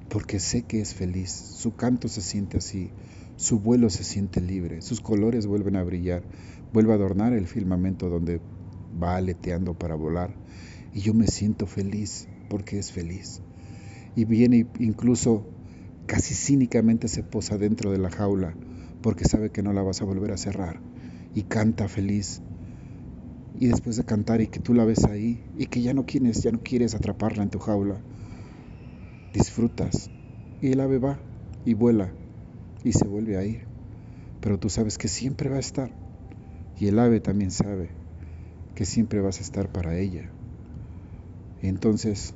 Porque 0.10 0.40
sé 0.40 0.64
que 0.64 0.82
es 0.82 0.94
feliz, 0.94 1.32
su 1.32 1.76
canto 1.76 2.10
se 2.10 2.22
siente 2.22 2.58
así, 2.58 2.90
su 3.42 3.60
vuelo 3.60 3.90
se 3.90 4.04
siente 4.04 4.40
libre, 4.40 4.84
sus 4.84 5.02
colores 5.02 5.48
vuelven 5.48 5.76
a 5.76 5.84
brillar, 5.84 6.22
vuelve 6.74 6.92
a 6.92 6.96
adornar 6.96 7.34
el 7.34 7.48
firmamento 7.48 8.08
donde 8.08 8.40
va 9.02 9.16
aleteando 9.16 9.74
para 9.74 9.96
volar. 9.96 10.36
Y 10.94 11.00
yo 11.00 11.16
me 11.16 11.26
siento 11.26 11.66
feliz 11.66 12.28
porque 12.52 12.78
es 12.78 12.92
feliz. 12.92 13.42
Y 14.16 14.26
viene 14.26 14.68
incluso 14.78 15.48
casi 16.06 16.36
cínicamente 16.36 17.08
se 17.08 17.24
posa 17.24 17.58
dentro 17.58 17.92
de 17.92 17.98
la 17.98 18.12
jaula 18.12 18.54
porque 19.02 19.26
sabe 19.26 19.50
que 19.50 19.64
no 19.64 19.74
la 19.74 19.82
vas 19.82 20.04
a 20.04 20.06
volver 20.06 20.34
a 20.34 20.38
cerrar. 20.38 20.80
Y 21.34 21.42
canta 21.42 21.88
feliz 21.88 22.44
y 23.60 23.66
después 23.66 23.96
de 23.98 24.04
cantar 24.04 24.42
y 24.42 24.48
que 24.50 24.60
tú 24.60 24.76
la 24.76 24.86
ves 24.86 25.06
ahí 25.06 25.44
y 25.58 25.66
que 25.66 25.82
ya 25.82 25.96
no 25.96 26.06
quieres, 26.06 26.44
ya 26.44 26.52
no 26.52 26.60
quieres 26.62 26.94
atraparla 26.94 27.42
en 27.42 27.50
tu 27.50 27.58
jaula, 27.58 28.00
disfrutas 29.34 30.12
y 30.62 30.74
el 30.74 30.80
ave 30.80 31.00
va 31.00 31.20
y 31.66 31.74
vuela 31.74 32.14
y 32.84 32.94
se 32.94 33.08
vuelve 33.08 33.38
a 33.38 33.44
ir. 33.44 33.62
Pero 34.42 34.58
tú 34.58 34.70
sabes 34.70 34.98
que 34.98 35.08
siempre 35.08 35.50
va 35.50 35.58
a 35.58 35.60
estar 35.60 35.92
y 36.80 36.88
el 36.88 37.00
ave 37.00 37.20
también 37.20 37.52
sabe 37.52 37.90
que 38.76 38.86
siempre 38.86 39.22
vas 39.22 39.40
a 39.40 39.44
estar 39.44 39.70
para 39.70 39.98
ella. 39.98 40.30
entonces, 41.62 42.34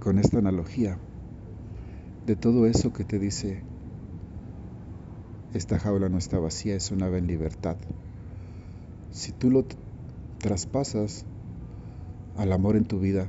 con 0.00 0.18
esta 0.18 0.38
analogía 0.38 0.98
de 2.26 2.34
todo 2.34 2.66
eso 2.66 2.92
que 2.92 3.04
te 3.04 3.18
dice, 3.18 3.62
esta 5.54 5.78
jaula 5.78 6.08
no 6.08 6.18
está 6.18 6.38
vacía, 6.38 6.74
es 6.74 6.90
un 6.90 7.02
ave 7.02 7.18
en 7.18 7.26
libertad 7.26 7.76
si 9.10 9.32
tú 9.32 9.50
lo 9.50 9.64
traspasas 10.38 11.24
al 12.36 12.52
amor 12.52 12.76
en 12.76 12.84
tu 12.84 13.00
vida, 13.00 13.28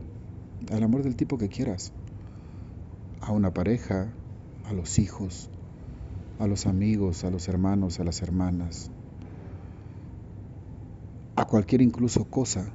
al 0.71 0.83
amor 0.83 1.03
del 1.03 1.15
tipo 1.15 1.37
que 1.37 1.49
quieras, 1.49 1.91
a 3.21 3.31
una 3.31 3.53
pareja, 3.53 4.13
a 4.65 4.73
los 4.73 4.99
hijos, 4.99 5.49
a 6.39 6.47
los 6.47 6.65
amigos, 6.65 7.23
a 7.23 7.29
los 7.29 7.47
hermanos, 7.47 7.99
a 7.99 8.03
las 8.03 8.21
hermanas, 8.21 8.89
a 11.35 11.45
cualquier 11.45 11.81
incluso 11.81 12.25
cosa, 12.25 12.71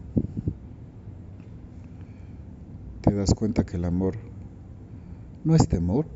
te 3.01 3.13
das 3.13 3.35
cuenta 3.35 3.67
que 3.67 3.77
el 3.77 3.85
amor 3.85 4.17
no 5.45 5.55
es 5.55 5.69
temor, 5.69 6.07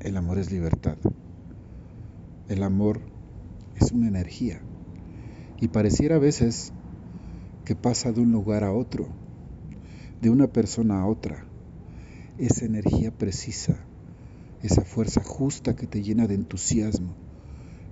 el 0.00 0.16
amor 0.16 0.38
es 0.38 0.50
libertad. 0.50 0.98
El 2.48 2.62
amor 2.62 3.00
es 3.76 3.90
una 3.92 4.08
energía. 4.08 4.60
Y 5.58 5.68
pareciera 5.68 6.16
a 6.16 6.18
veces 6.18 6.74
que 7.64 7.74
pasa 7.74 8.12
de 8.12 8.20
un 8.20 8.30
lugar 8.30 8.64
a 8.64 8.72
otro, 8.72 9.08
de 10.20 10.28
una 10.28 10.48
persona 10.48 11.00
a 11.00 11.06
otra. 11.06 11.46
Esa 12.36 12.66
energía 12.66 13.10
precisa, 13.10 13.78
esa 14.64 14.82
fuerza 14.82 15.22
justa 15.22 15.76
que 15.76 15.86
te 15.86 16.02
llena 16.02 16.26
de 16.26 16.34
entusiasmo, 16.34 17.14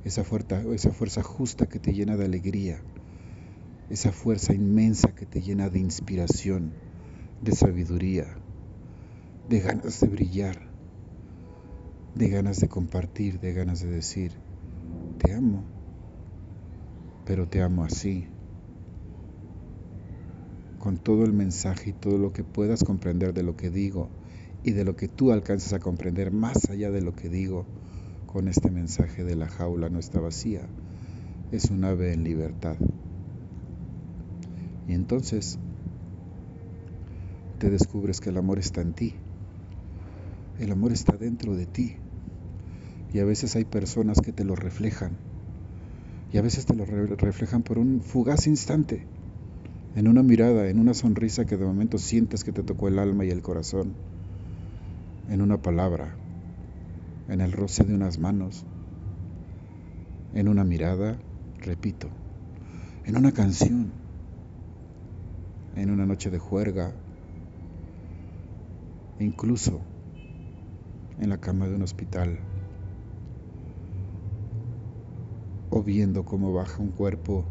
esa 0.04 0.24
fuerza, 0.24 0.62
esa 0.74 0.90
fuerza 0.90 1.22
justa 1.22 1.66
que 1.66 1.78
te 1.78 1.92
llena 1.92 2.16
de 2.16 2.24
alegría, 2.24 2.80
esa 3.90 4.10
fuerza 4.10 4.54
inmensa 4.54 5.14
que 5.14 5.26
te 5.26 5.42
llena 5.42 5.68
de 5.68 5.80
inspiración, 5.80 6.72
de 7.42 7.52
sabiduría, 7.52 8.26
de 9.50 9.60
ganas 9.60 10.00
de 10.00 10.08
brillar, 10.08 10.56
de 12.14 12.28
ganas 12.28 12.58
de 12.58 12.68
compartir, 12.68 13.38
de 13.38 13.52
ganas 13.52 13.82
de 13.82 13.90
decir, 13.90 14.32
te 15.18 15.34
amo 15.34 15.62
pero 17.24 17.46
te 17.46 17.62
amo 17.62 17.84
así, 17.84 18.26
con 20.78 20.96
todo 20.96 21.24
el 21.24 21.32
mensaje 21.32 21.90
y 21.90 21.92
todo 21.92 22.18
lo 22.18 22.32
que 22.32 22.42
puedas 22.42 22.82
comprender 22.82 23.32
de 23.32 23.42
lo 23.42 23.56
que 23.56 23.70
digo 23.70 24.08
y 24.64 24.72
de 24.72 24.84
lo 24.84 24.96
que 24.96 25.08
tú 25.08 25.32
alcances 25.32 25.72
a 25.72 25.80
comprender 25.80 26.32
más 26.32 26.70
allá 26.70 26.90
de 26.90 27.02
lo 27.02 27.14
que 27.14 27.28
digo 27.28 27.66
con 28.26 28.48
este 28.48 28.70
mensaje 28.70 29.24
de 29.24 29.36
la 29.36 29.48
jaula 29.48 29.88
no 29.88 29.98
está 29.98 30.20
vacía, 30.20 30.66
es 31.50 31.70
un 31.70 31.84
ave 31.84 32.12
en 32.12 32.24
libertad. 32.24 32.76
Y 34.88 34.94
entonces 34.94 35.58
te 37.58 37.70
descubres 37.70 38.20
que 38.20 38.30
el 38.30 38.38
amor 38.38 38.58
está 38.58 38.80
en 38.80 38.94
ti, 38.94 39.14
el 40.58 40.72
amor 40.72 40.92
está 40.92 41.16
dentro 41.16 41.54
de 41.54 41.66
ti. 41.66 41.96
Y 43.12 43.18
a 43.18 43.24
veces 43.26 43.56
hay 43.56 43.64
personas 43.64 44.20
que 44.22 44.32
te 44.32 44.44
lo 44.44 44.56
reflejan. 44.56 45.18
Y 46.32 46.38
a 46.38 46.42
veces 46.42 46.64
te 46.64 46.74
lo 46.74 46.86
reflejan 46.86 47.62
por 47.62 47.78
un 47.78 48.00
fugaz 48.00 48.46
instante, 48.46 49.04
en 49.94 50.08
una 50.08 50.22
mirada, 50.22 50.70
en 50.70 50.78
una 50.78 50.94
sonrisa 50.94 51.44
que 51.44 51.58
de 51.58 51.66
momento 51.66 51.98
sientes 51.98 52.42
que 52.42 52.52
te 52.52 52.62
tocó 52.62 52.88
el 52.88 52.98
alma 52.98 53.26
y 53.26 53.30
el 53.30 53.42
corazón, 53.42 53.92
en 55.28 55.40
una 55.40 55.58
palabra, 55.58 56.14
en 57.28 57.40
el 57.40 57.52
roce 57.52 57.84
de 57.84 57.94
unas 57.94 58.18
manos, 58.18 58.64
en 60.34 60.48
una 60.48 60.64
mirada, 60.64 61.18
repito, 61.58 62.08
en 63.04 63.16
una 63.16 63.32
canción, 63.32 63.92
en 65.76 65.90
una 65.90 66.06
noche 66.06 66.30
de 66.30 66.38
juerga, 66.38 66.92
incluso 69.18 69.80
en 71.18 71.28
la 71.28 71.38
cama 71.38 71.68
de 71.68 71.76
un 71.76 71.82
hospital, 71.82 72.38
o 75.70 75.82
viendo 75.82 76.24
cómo 76.24 76.52
baja 76.52 76.82
un 76.82 76.90
cuerpo 76.90 77.44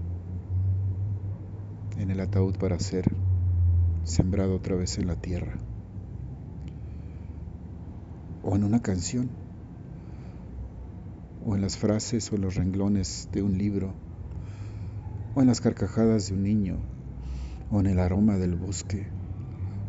en 1.98 2.12
el 2.12 2.20
ataúd 2.20 2.56
para 2.58 2.80
ser 2.80 3.12
sembrado 4.04 4.56
otra 4.56 4.76
vez 4.76 4.98
en 4.98 5.08
la 5.08 5.16
tierra, 5.16 5.54
o 8.44 8.56
en 8.56 8.64
una 8.64 8.82
canción, 8.82 9.30
o 11.46 11.56
en 11.56 11.62
las 11.62 11.78
frases 11.78 12.32
o 12.32 12.38
los 12.38 12.56
renglones 12.56 13.30
de 13.32 13.42
un 13.42 13.58
libro, 13.58 13.94
o 15.36 15.42
en 15.42 15.48
las 15.48 15.62
carcajadas 15.62 16.28
de 16.28 16.36
un 16.36 16.44
niño, 16.44 16.78
o 17.72 17.80
en 17.80 17.88
el 17.88 18.00
aroma 18.00 18.38
del 18.38 18.56
bosque, 18.56 19.08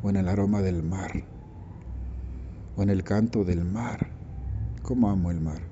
o 0.02 0.10
en 0.10 0.16
el 0.16 0.28
aroma 0.28 0.62
del 0.62 0.82
mar, 0.82 1.24
o 2.76 2.82
en 2.82 2.90
el 2.90 3.02
canto 3.04 3.44
del 3.44 3.64
mar. 3.64 4.08
¿Cómo 4.82 5.10
amo 5.10 5.30
el 5.30 5.40
mar? 5.40 5.62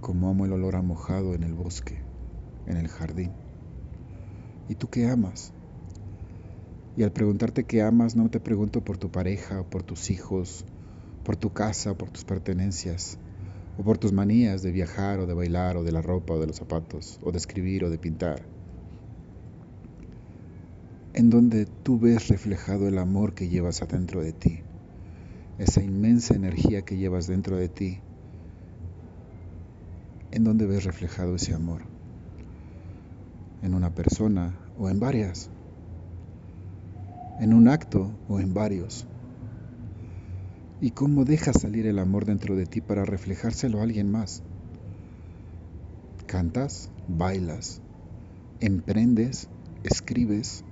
¿Cómo 0.00 0.30
amo 0.30 0.46
el 0.46 0.52
olor 0.52 0.76
a 0.76 0.82
mojado 0.82 1.34
en 1.34 1.42
el 1.42 1.54
bosque, 1.54 1.98
en 2.66 2.76
el 2.76 2.88
jardín? 2.88 3.32
¿Y 4.68 4.74
tú 4.74 4.88
qué 4.88 5.06
amas? 5.06 5.52
Y 7.00 7.02
al 7.02 7.12
preguntarte 7.12 7.64
qué 7.64 7.80
amas, 7.80 8.14
no 8.14 8.28
te 8.28 8.40
pregunto 8.40 8.82
por 8.82 8.98
tu 8.98 9.10
pareja, 9.10 9.62
o 9.62 9.64
por 9.64 9.82
tus 9.82 10.10
hijos, 10.10 10.66
por 11.24 11.34
tu 11.34 11.50
casa, 11.50 11.92
o 11.92 11.94
por 11.96 12.10
tus 12.10 12.24
pertenencias 12.24 13.16
o 13.78 13.82
por 13.82 13.96
tus 13.96 14.12
manías 14.12 14.60
de 14.60 14.70
viajar 14.70 15.18
o 15.18 15.26
de 15.26 15.32
bailar 15.32 15.78
o 15.78 15.82
de 15.82 15.92
la 15.92 16.02
ropa 16.02 16.34
o 16.34 16.38
de 16.38 16.46
los 16.46 16.56
zapatos 16.56 17.18
o 17.22 17.32
de 17.32 17.38
escribir 17.38 17.84
o 17.84 17.88
de 17.88 17.96
pintar, 17.96 18.42
en 21.14 21.30
donde 21.30 21.64
tú 21.64 21.98
ves 21.98 22.28
reflejado 22.28 22.86
el 22.86 22.98
amor 22.98 23.32
que 23.32 23.48
llevas 23.48 23.80
adentro 23.80 24.22
de 24.22 24.34
ti, 24.34 24.60
esa 25.58 25.82
inmensa 25.82 26.34
energía 26.34 26.82
que 26.82 26.98
llevas 26.98 27.26
dentro 27.26 27.56
de 27.56 27.70
ti, 27.70 27.98
en 30.32 30.44
donde 30.44 30.66
ves 30.66 30.84
reflejado 30.84 31.36
ese 31.36 31.54
amor, 31.54 31.80
en 33.62 33.72
una 33.72 33.88
persona 33.88 34.54
o 34.76 34.90
en 34.90 35.00
varias, 35.00 35.48
en 37.40 37.54
un 37.54 37.68
acto 37.68 38.10
o 38.28 38.38
en 38.38 38.52
varios 38.52 39.06
y 40.82 40.90
cómo 40.90 41.24
dejas 41.24 41.62
salir 41.62 41.86
el 41.86 41.98
amor 41.98 42.26
dentro 42.26 42.54
de 42.54 42.66
ti 42.66 42.82
para 42.82 43.04
reflejárselo 43.06 43.80
a 43.80 43.82
alguien 43.82 44.10
más. 44.10 44.42
Cantas, 46.26 46.90
bailas, 47.08 47.80
emprendes, 48.60 49.48
escribes, 49.84 50.64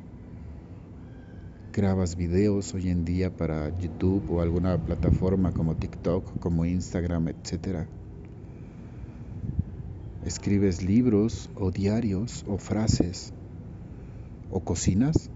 grabas 1.72 2.16
videos 2.16 2.75
hoy 2.75 2.90
en 2.90 3.04
día 3.04 3.34
para 3.34 3.76
YouTube 3.78 4.30
o 4.30 4.42
alguna 4.42 4.76
plataforma 4.76 5.52
como 5.52 5.75
TikTok, 5.75 6.38
como 6.38 6.66
Instagram, 6.66 7.28
etc. 7.28 7.87
Escribes 10.25 10.82
libros 10.82 11.48
o 11.54 11.70
diarios 11.70 12.44
o 12.46 12.58
frases 12.58 13.32
o 14.50 14.60
cocinas 14.60 15.30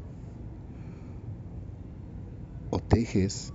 tejes 2.92 3.54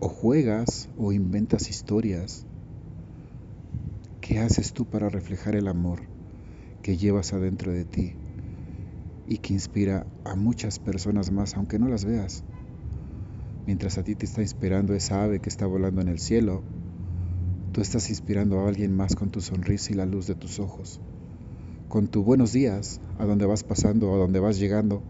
o 0.00 0.08
juegas 0.08 0.88
o 0.96 1.12
inventas 1.12 1.70
historias. 1.70 2.44
¿Qué 4.20 4.40
haces 4.40 4.72
tú 4.72 4.84
para 4.84 5.08
reflejar 5.08 5.54
el 5.54 5.68
amor 5.68 6.00
que 6.82 6.96
llevas 6.96 7.32
adentro 7.32 7.70
de 7.70 7.84
ti 7.84 8.14
y 9.28 9.38
que 9.38 9.52
inspira 9.52 10.08
a 10.24 10.34
muchas 10.34 10.80
personas 10.80 11.30
más, 11.30 11.56
aunque 11.56 11.78
no 11.78 11.86
las 11.86 12.04
veas? 12.04 12.42
Mientras 13.64 13.96
a 13.96 14.02
ti 14.02 14.16
te 14.16 14.26
está 14.26 14.42
inspirando 14.42 14.92
esa 14.92 15.22
ave 15.22 15.38
que 15.38 15.50
está 15.50 15.66
volando 15.66 16.00
en 16.00 16.08
el 16.08 16.18
cielo, 16.18 16.64
tú 17.72 17.80
estás 17.80 18.10
inspirando 18.10 18.58
a 18.58 18.68
alguien 18.68 18.96
más 18.96 19.14
con 19.14 19.30
tu 19.30 19.40
sonrisa 19.40 19.92
y 19.92 19.94
la 19.94 20.06
luz 20.06 20.26
de 20.26 20.34
tus 20.34 20.58
ojos, 20.58 20.98
con 21.88 22.08
tu 22.08 22.24
buenos 22.24 22.52
días, 22.52 23.00
a 23.20 23.24
donde 23.24 23.46
vas 23.46 23.62
pasando, 23.62 24.12
a 24.12 24.16
donde 24.16 24.40
vas 24.40 24.58
llegando, 24.58 25.00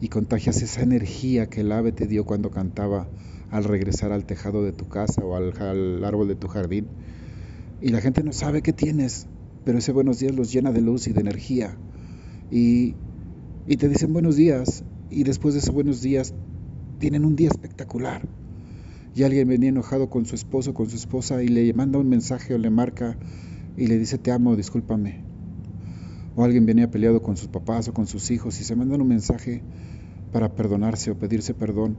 y 0.00 0.08
contagias 0.08 0.62
esa 0.62 0.82
energía 0.82 1.48
que 1.48 1.62
el 1.62 1.72
ave 1.72 1.92
te 1.92 2.06
dio 2.06 2.24
cuando 2.24 2.50
cantaba 2.50 3.08
al 3.50 3.64
regresar 3.64 4.12
al 4.12 4.24
tejado 4.24 4.62
de 4.62 4.72
tu 4.72 4.88
casa 4.88 5.24
o 5.24 5.34
al, 5.34 6.04
árbol 6.04 6.28
de 6.28 6.36
tu 6.36 6.48
jardín. 6.48 6.86
Y 7.80 7.88
la 7.88 8.00
gente 8.00 8.22
no 8.22 8.32
sabe 8.32 8.62
qué 8.62 8.72
tienes, 8.72 9.26
pero 9.64 9.78
ese 9.78 9.92
buenos 9.92 10.18
días 10.18 10.34
los 10.34 10.52
llena 10.52 10.72
de 10.72 10.80
luz 10.80 11.06
y 11.08 11.12
de 11.12 11.20
energía. 11.20 11.76
Y, 12.50 12.94
y 13.66 13.76
te 13.76 13.88
dicen 13.88 14.12
buenos 14.12 14.36
días 14.36 14.84
y 15.10 15.24
después 15.24 15.54
de 15.54 15.60
esos 15.60 15.74
buenos 15.74 16.02
días 16.02 16.34
tienen 16.98 17.24
un 17.24 17.36
día 17.36 17.48
espectacular. 17.48 18.28
Y 19.14 19.22
alguien 19.24 19.48
venía 19.48 19.70
enojado 19.70 20.10
con 20.10 20.26
su 20.26 20.34
esposo, 20.34 20.74
con 20.74 20.88
su 20.88 20.96
esposa 20.96 21.42
y 21.42 21.48
le 21.48 21.72
manda 21.72 21.98
un 21.98 22.08
mensaje 22.08 22.54
o 22.54 22.58
le 22.58 22.70
marca 22.70 23.16
y 23.76 23.86
le 23.86 23.98
dice 23.98 24.18
te 24.18 24.30
amo, 24.30 24.54
discúlpame. 24.54 25.24
O 26.38 26.44
alguien 26.44 26.66
venía 26.66 26.88
peleado 26.88 27.20
con 27.20 27.36
sus 27.36 27.48
papás 27.48 27.88
o 27.88 27.92
con 27.92 28.06
sus 28.06 28.30
hijos 28.30 28.60
y 28.60 28.64
se 28.64 28.76
mandan 28.76 29.00
un 29.00 29.08
mensaje 29.08 29.60
para 30.30 30.54
perdonarse 30.54 31.10
o 31.10 31.18
pedirse 31.18 31.52
perdón 31.52 31.96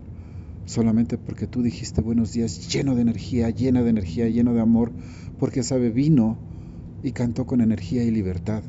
solamente 0.64 1.18
porque 1.18 1.46
tú 1.46 1.62
dijiste 1.62 2.00
buenos 2.00 2.32
días 2.32 2.70
lleno 2.70 2.96
de 2.96 3.02
energía, 3.02 3.50
llena 3.50 3.84
de 3.84 3.90
energía, 3.90 4.30
lleno 4.30 4.54
de 4.54 4.62
amor, 4.62 4.94
porque 5.40 5.62
sabe 5.62 5.90
vino 5.90 6.38
y 7.04 7.12
cantó 7.12 7.46
con 7.46 7.60
energía 7.60 8.06
y 8.06 8.12
libertad, 8.12 8.64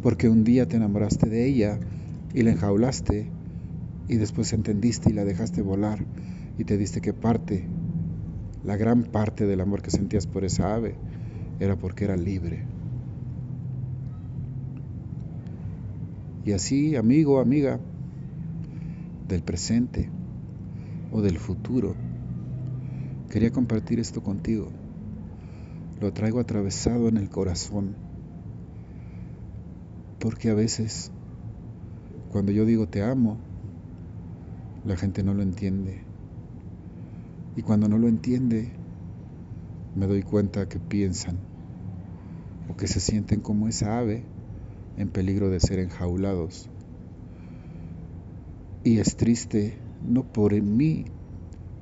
porque 0.00 0.30
un 0.30 0.42
día 0.42 0.66
te 0.66 0.78
enamoraste 0.78 1.28
de 1.28 1.46
ella 1.46 1.78
y 2.32 2.40
la 2.40 2.52
enjaulaste 2.52 3.26
y 4.08 4.16
después 4.16 4.54
entendiste 4.54 5.10
y 5.10 5.12
la 5.12 5.26
dejaste 5.26 5.60
volar 5.60 6.02
y 6.56 6.64
te 6.64 6.78
diste 6.78 7.02
que 7.02 7.12
parte, 7.12 7.66
la 8.64 8.78
gran 8.78 9.02
parte 9.02 9.44
del 9.44 9.60
amor 9.60 9.82
que 9.82 9.90
sentías 9.90 10.26
por 10.26 10.46
esa 10.46 10.74
ave 10.74 10.94
era 11.58 11.76
porque 11.76 12.04
era 12.04 12.16
libre. 12.16 12.69
Y 16.44 16.52
así, 16.52 16.96
amigo, 16.96 17.40
amiga, 17.40 17.80
del 19.28 19.42
presente, 19.42 20.10
o 21.12 21.22
del 21.22 21.38
futuro. 21.38 21.94
Quería 23.30 23.50
compartir 23.50 24.00
esto 24.00 24.22
contigo. 24.22 24.68
Lo 26.00 26.12
traigo 26.12 26.40
atravesado 26.40 27.08
en 27.08 27.16
el 27.16 27.28
corazón. 27.28 27.94
Porque 30.18 30.50
a 30.50 30.54
veces, 30.54 31.12
cuando 32.30 32.52
yo 32.52 32.64
digo 32.64 32.88
te 32.88 33.02
amo, 33.02 33.38
la 34.84 34.96
gente 34.96 35.22
no 35.22 35.34
lo 35.34 35.42
entiende. 35.42 36.02
Y 37.56 37.62
cuando 37.62 37.88
no 37.88 37.98
lo 37.98 38.08
entiende, 38.08 38.72
me 39.94 40.06
doy 40.06 40.22
cuenta 40.22 40.68
que 40.68 40.78
piensan 40.78 41.36
o 42.68 42.76
que 42.76 42.86
se 42.86 43.00
sienten 43.00 43.40
como 43.40 43.68
esa 43.68 43.98
ave 43.98 44.24
en 44.96 45.08
peligro 45.08 45.50
de 45.50 45.60
ser 45.60 45.78
enjaulados. 45.78 46.68
Y 48.82 48.98
es 48.98 49.16
triste 49.16 49.78
no 50.02 50.24
por 50.24 50.60
mí, 50.60 51.04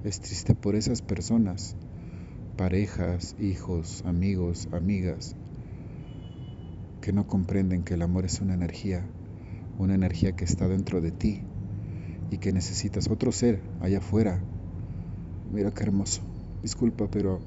es 0.05 0.21
triste 0.21 0.55
por 0.55 0.75
esas 0.75 1.03
personas, 1.03 1.77
parejas, 2.57 3.37
hijos, 3.41 4.03
amigos, 4.05 4.69
amigas, 4.73 5.37
que 7.01 7.13
no 7.13 7.27
comprenden 7.27 7.85
que 7.85 7.95
el 7.95 8.03
amor 8.03 8.25
es 8.25 8.41
una 8.41 8.55
energía, 8.55 9.07
una 9.79 9.95
energía 9.95 10.33
que 10.33 10.45
está 10.45 10.67
dentro 10.67 11.01
de 11.01 11.13
ti 11.13 11.43
y 12.31 12.39
que 12.39 12.53
necesitas 12.53 13.09
otro 13.09 13.33
ser 13.33 13.63
allá 13.81 13.99
afuera. 13.99 14.43
Mira 15.53 15.71
qué 15.71 15.85
hermoso. 15.85 16.23
Disculpa, 16.63 17.09
pero 17.11 17.41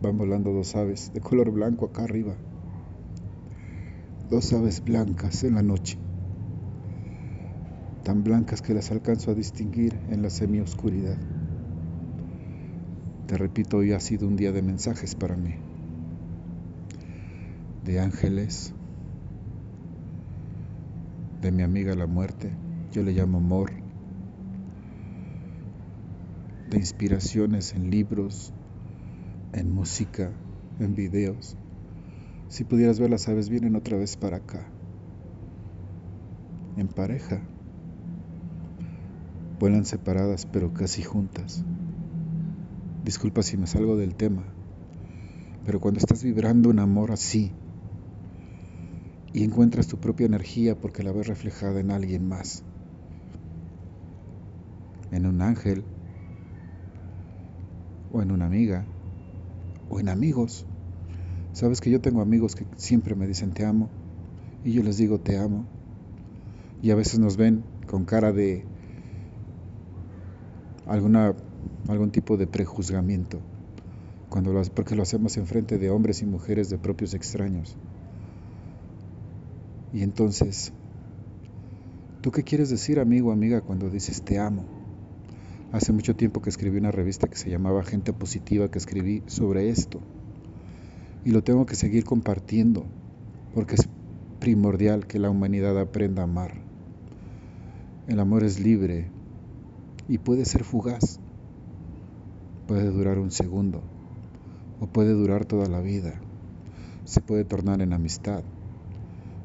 van 0.00 0.16
volando 0.16 0.52
dos 0.52 0.74
aves 0.74 1.12
de 1.14 1.20
color 1.20 1.50
blanco 1.50 1.86
acá 1.86 2.04
arriba. 2.04 2.34
Dos 4.32 4.50
aves 4.54 4.82
blancas 4.82 5.44
en 5.44 5.56
la 5.56 5.62
noche 5.62 5.98
tan 8.02 8.24
blancas 8.24 8.62
que 8.62 8.72
las 8.72 8.90
alcanzo 8.90 9.30
a 9.30 9.34
distinguir 9.34 10.00
en 10.08 10.22
la 10.22 10.30
semioscuridad. 10.30 11.18
Te 13.26 13.36
repito, 13.36 13.76
hoy 13.76 13.92
ha 13.92 14.00
sido 14.00 14.26
un 14.26 14.36
día 14.36 14.50
de 14.50 14.62
mensajes 14.62 15.14
para 15.14 15.36
mí, 15.36 15.54
de 17.84 18.00
ángeles, 18.00 18.72
de 21.42 21.52
mi 21.52 21.62
amiga 21.62 21.94
la 21.94 22.06
muerte, 22.06 22.52
yo 22.90 23.02
le 23.02 23.12
llamo 23.12 23.36
amor, 23.36 23.70
de 26.70 26.78
inspiraciones 26.78 27.74
en 27.74 27.90
libros, 27.90 28.54
en 29.52 29.70
música, 29.70 30.30
en 30.80 30.94
videos. 30.94 31.58
Si 32.52 32.64
pudieras 32.64 33.00
ver 33.00 33.08
las 33.08 33.30
aves 33.30 33.48
vienen 33.48 33.76
otra 33.76 33.96
vez 33.96 34.18
para 34.18 34.36
acá, 34.36 34.62
en 36.76 36.86
pareja. 36.86 37.40
Vuelan 39.58 39.86
separadas 39.86 40.44
pero 40.44 40.74
casi 40.74 41.02
juntas. 41.02 41.64
Disculpa 43.06 43.42
si 43.42 43.56
me 43.56 43.66
salgo 43.66 43.96
del 43.96 44.14
tema, 44.14 44.42
Pero 45.64 45.80
cuando 45.80 45.98
estás 45.98 46.22
vibrando 46.22 46.68
un 46.68 46.78
amor 46.78 47.12
así 47.12 47.52
y 49.32 49.44
encuentras 49.44 49.86
tu 49.86 49.96
propia 49.96 50.26
energía 50.26 50.78
porque 50.78 51.02
la 51.02 51.12
ves 51.12 51.28
reflejada 51.28 51.80
en 51.80 51.90
alguien 51.90 52.28
más, 52.28 52.64
en 55.10 55.24
un 55.24 55.40
ángel, 55.40 55.84
o 58.12 58.20
en 58.20 58.30
una 58.30 58.44
amiga, 58.44 58.84
o 59.88 60.00
en 60.00 60.10
amigos. 60.10 60.66
Sabes 61.52 61.80
que 61.80 61.90
yo 61.90 62.00
tengo 62.00 62.20
amigos 62.22 62.54
que 62.54 62.66
siempre 62.76 63.14
me 63.14 63.26
dicen 63.26 63.52
te 63.52 63.64
amo 63.64 63.88
y 64.64 64.72
yo 64.72 64.82
les 64.82 64.96
digo 64.96 65.18
te 65.18 65.38
amo. 65.38 65.66
Y 66.82 66.90
a 66.90 66.94
veces 66.94 67.18
nos 67.18 67.36
ven 67.36 67.62
con 67.86 68.04
cara 68.04 68.32
de 68.32 68.64
alguna 70.86 71.34
algún 71.88 72.10
tipo 72.10 72.36
de 72.36 72.46
prejuzgamiento 72.46 73.38
cuando 74.28 74.52
lo, 74.52 74.62
porque 74.64 74.96
lo 74.96 75.02
hacemos 75.02 75.36
enfrente 75.36 75.78
de 75.78 75.90
hombres 75.90 76.22
y 76.22 76.26
mujeres 76.26 76.70
de 76.70 76.78
propios 76.78 77.12
extraños. 77.12 77.76
Y 79.92 80.02
entonces, 80.02 80.72
¿tú 82.22 82.30
qué 82.30 82.42
quieres 82.42 82.70
decir, 82.70 82.98
amigo 82.98 83.28
o 83.28 83.32
amiga, 83.32 83.60
cuando 83.60 83.90
dices 83.90 84.22
te 84.22 84.38
amo? 84.38 84.64
Hace 85.70 85.92
mucho 85.92 86.16
tiempo 86.16 86.40
que 86.40 86.48
escribí 86.48 86.78
una 86.78 86.90
revista 86.90 87.28
que 87.28 87.36
se 87.36 87.50
llamaba 87.50 87.84
Gente 87.84 88.14
Positiva, 88.14 88.70
que 88.70 88.78
escribí 88.78 89.22
sobre 89.26 89.68
esto. 89.68 90.00
Y 91.24 91.30
lo 91.30 91.42
tengo 91.42 91.66
que 91.66 91.76
seguir 91.76 92.04
compartiendo, 92.04 92.84
porque 93.54 93.76
es 93.76 93.88
primordial 94.40 95.06
que 95.06 95.18
la 95.18 95.30
humanidad 95.30 95.78
aprenda 95.78 96.22
a 96.22 96.24
amar. 96.24 96.54
El 98.08 98.18
amor 98.18 98.42
es 98.42 98.58
libre 98.58 99.06
y 100.08 100.18
puede 100.18 100.44
ser 100.44 100.64
fugaz. 100.64 101.20
Puede 102.66 102.90
durar 102.90 103.18
un 103.18 103.30
segundo, 103.30 103.82
o 104.80 104.86
puede 104.86 105.12
durar 105.12 105.44
toda 105.44 105.68
la 105.68 105.80
vida. 105.80 106.14
Se 107.04 107.20
puede 107.20 107.44
tornar 107.44 107.82
en 107.82 107.92
amistad, 107.92 108.42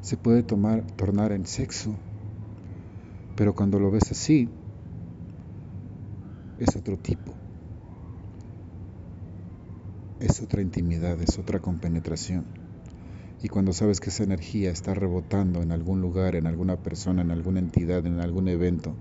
se 0.00 0.16
puede 0.16 0.42
tomar, 0.42 0.82
tornar 0.96 1.32
en 1.32 1.46
sexo, 1.46 1.94
pero 3.36 3.54
cuando 3.54 3.78
lo 3.78 3.90
ves 3.90 4.10
así, 4.10 4.48
es 6.58 6.74
otro 6.76 6.96
tipo. 6.96 7.32
Es 10.20 10.42
otra 10.42 10.62
intimidad, 10.62 11.20
es 11.22 11.38
otra 11.38 11.60
compenetración. 11.60 12.44
Y 13.40 13.48
cuando 13.48 13.72
sabes 13.72 14.00
que 14.00 14.10
esa 14.10 14.24
energía 14.24 14.72
está 14.72 14.92
rebotando 14.92 15.62
en 15.62 15.70
algún 15.70 16.00
lugar, 16.00 16.34
en 16.34 16.48
alguna 16.48 16.76
persona, 16.76 17.22
en 17.22 17.30
alguna 17.30 17.60
entidad, 17.60 18.04
en 18.04 18.18
algún 18.18 18.48
evento, 18.48 18.96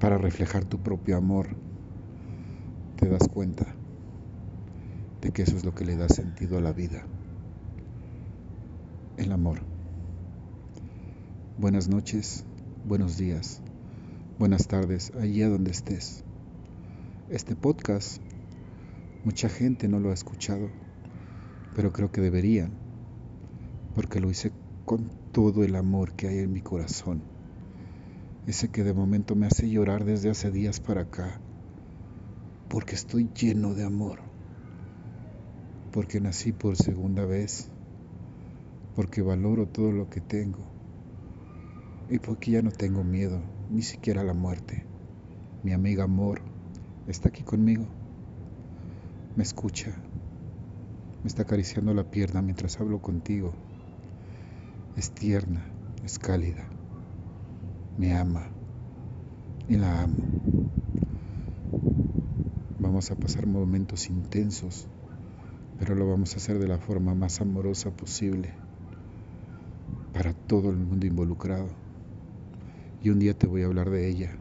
para 0.00 0.18
reflejar 0.18 0.66
tu 0.66 0.78
propio 0.78 1.16
amor, 1.16 1.56
te 2.96 3.08
das 3.08 3.26
cuenta 3.26 3.74
de 5.22 5.30
que 5.30 5.42
eso 5.42 5.56
es 5.56 5.64
lo 5.64 5.74
que 5.74 5.86
le 5.86 5.96
da 5.96 6.10
sentido 6.10 6.58
a 6.58 6.60
la 6.60 6.72
vida. 6.72 7.06
El 9.16 9.32
amor. 9.32 9.60
Buenas 11.56 11.88
noches, 11.88 12.44
buenos 12.84 13.16
días, 13.16 13.62
buenas 14.38 14.68
tardes, 14.68 15.10
allí 15.18 15.42
a 15.42 15.48
donde 15.48 15.70
estés. 15.70 16.22
Este 17.30 17.56
podcast, 17.56 18.22
mucha 19.24 19.48
gente 19.48 19.88
no 19.88 20.00
lo 20.00 20.10
ha 20.10 20.14
escuchado, 20.14 20.68
pero 21.74 21.92
creo 21.92 22.10
que 22.10 22.20
deberían, 22.20 22.70
porque 23.94 24.20
lo 24.20 24.30
hice 24.30 24.52
con 24.84 25.10
todo 25.32 25.64
el 25.64 25.76
amor 25.76 26.12
que 26.12 26.28
hay 26.28 26.38
en 26.38 26.52
mi 26.52 26.60
corazón. 26.60 27.22
Ese 28.46 28.70
que 28.70 28.84
de 28.84 28.94
momento 28.94 29.34
me 29.34 29.46
hace 29.46 29.68
llorar 29.68 30.04
desde 30.04 30.30
hace 30.30 30.50
días 30.50 30.80
para 30.80 31.02
acá, 31.02 31.40
porque 32.68 32.94
estoy 32.94 33.28
lleno 33.34 33.74
de 33.74 33.84
amor 33.84 34.28
porque 35.92 36.20
nací 36.20 36.52
por 36.52 36.76
segunda 36.76 37.24
vez, 37.24 37.70
porque 38.94 39.22
valoro 39.22 39.66
todo 39.66 39.90
lo 39.90 40.08
que 40.10 40.20
tengo 40.20 40.60
y 42.10 42.18
porque 42.18 42.52
ya 42.52 42.62
no 42.62 42.70
tengo 42.70 43.04
miedo, 43.04 43.40
ni 43.70 43.82
siquiera 43.82 44.20
a 44.20 44.24
la 44.24 44.34
muerte. 44.34 44.84
Mi 45.62 45.72
amiga 45.72 46.04
Amor 46.04 46.40
está 47.06 47.30
aquí 47.30 47.42
conmigo, 47.42 47.86
me 49.38 49.44
escucha, 49.44 49.94
me 51.22 51.28
está 51.28 51.42
acariciando 51.42 51.94
la 51.94 52.02
pierna 52.02 52.42
mientras 52.42 52.80
hablo 52.80 53.00
contigo. 53.00 53.54
Es 54.96 55.12
tierna, 55.12 55.64
es 56.04 56.18
cálida, 56.18 56.66
me 57.96 58.16
ama 58.16 58.48
y 59.68 59.76
la 59.76 60.02
amo. 60.02 60.24
Vamos 62.80 63.12
a 63.12 63.14
pasar 63.14 63.46
momentos 63.46 64.10
intensos 64.10 64.88
pero 65.78 65.94
lo 65.94 66.08
vamos 66.08 66.34
a 66.34 66.38
hacer 66.38 66.58
de 66.58 66.66
la 66.66 66.78
forma 66.78 67.14
más 67.14 67.40
amorosa 67.40 67.90
posible 67.90 68.50
para 70.12 70.32
todo 70.32 70.70
el 70.70 70.76
mundo 70.76 71.06
involucrado. 71.06 71.68
Y 73.04 73.10
un 73.10 73.20
día 73.20 73.38
te 73.38 73.46
voy 73.46 73.62
a 73.62 73.66
hablar 73.66 73.90
de 73.90 74.08
ella. 74.08 74.32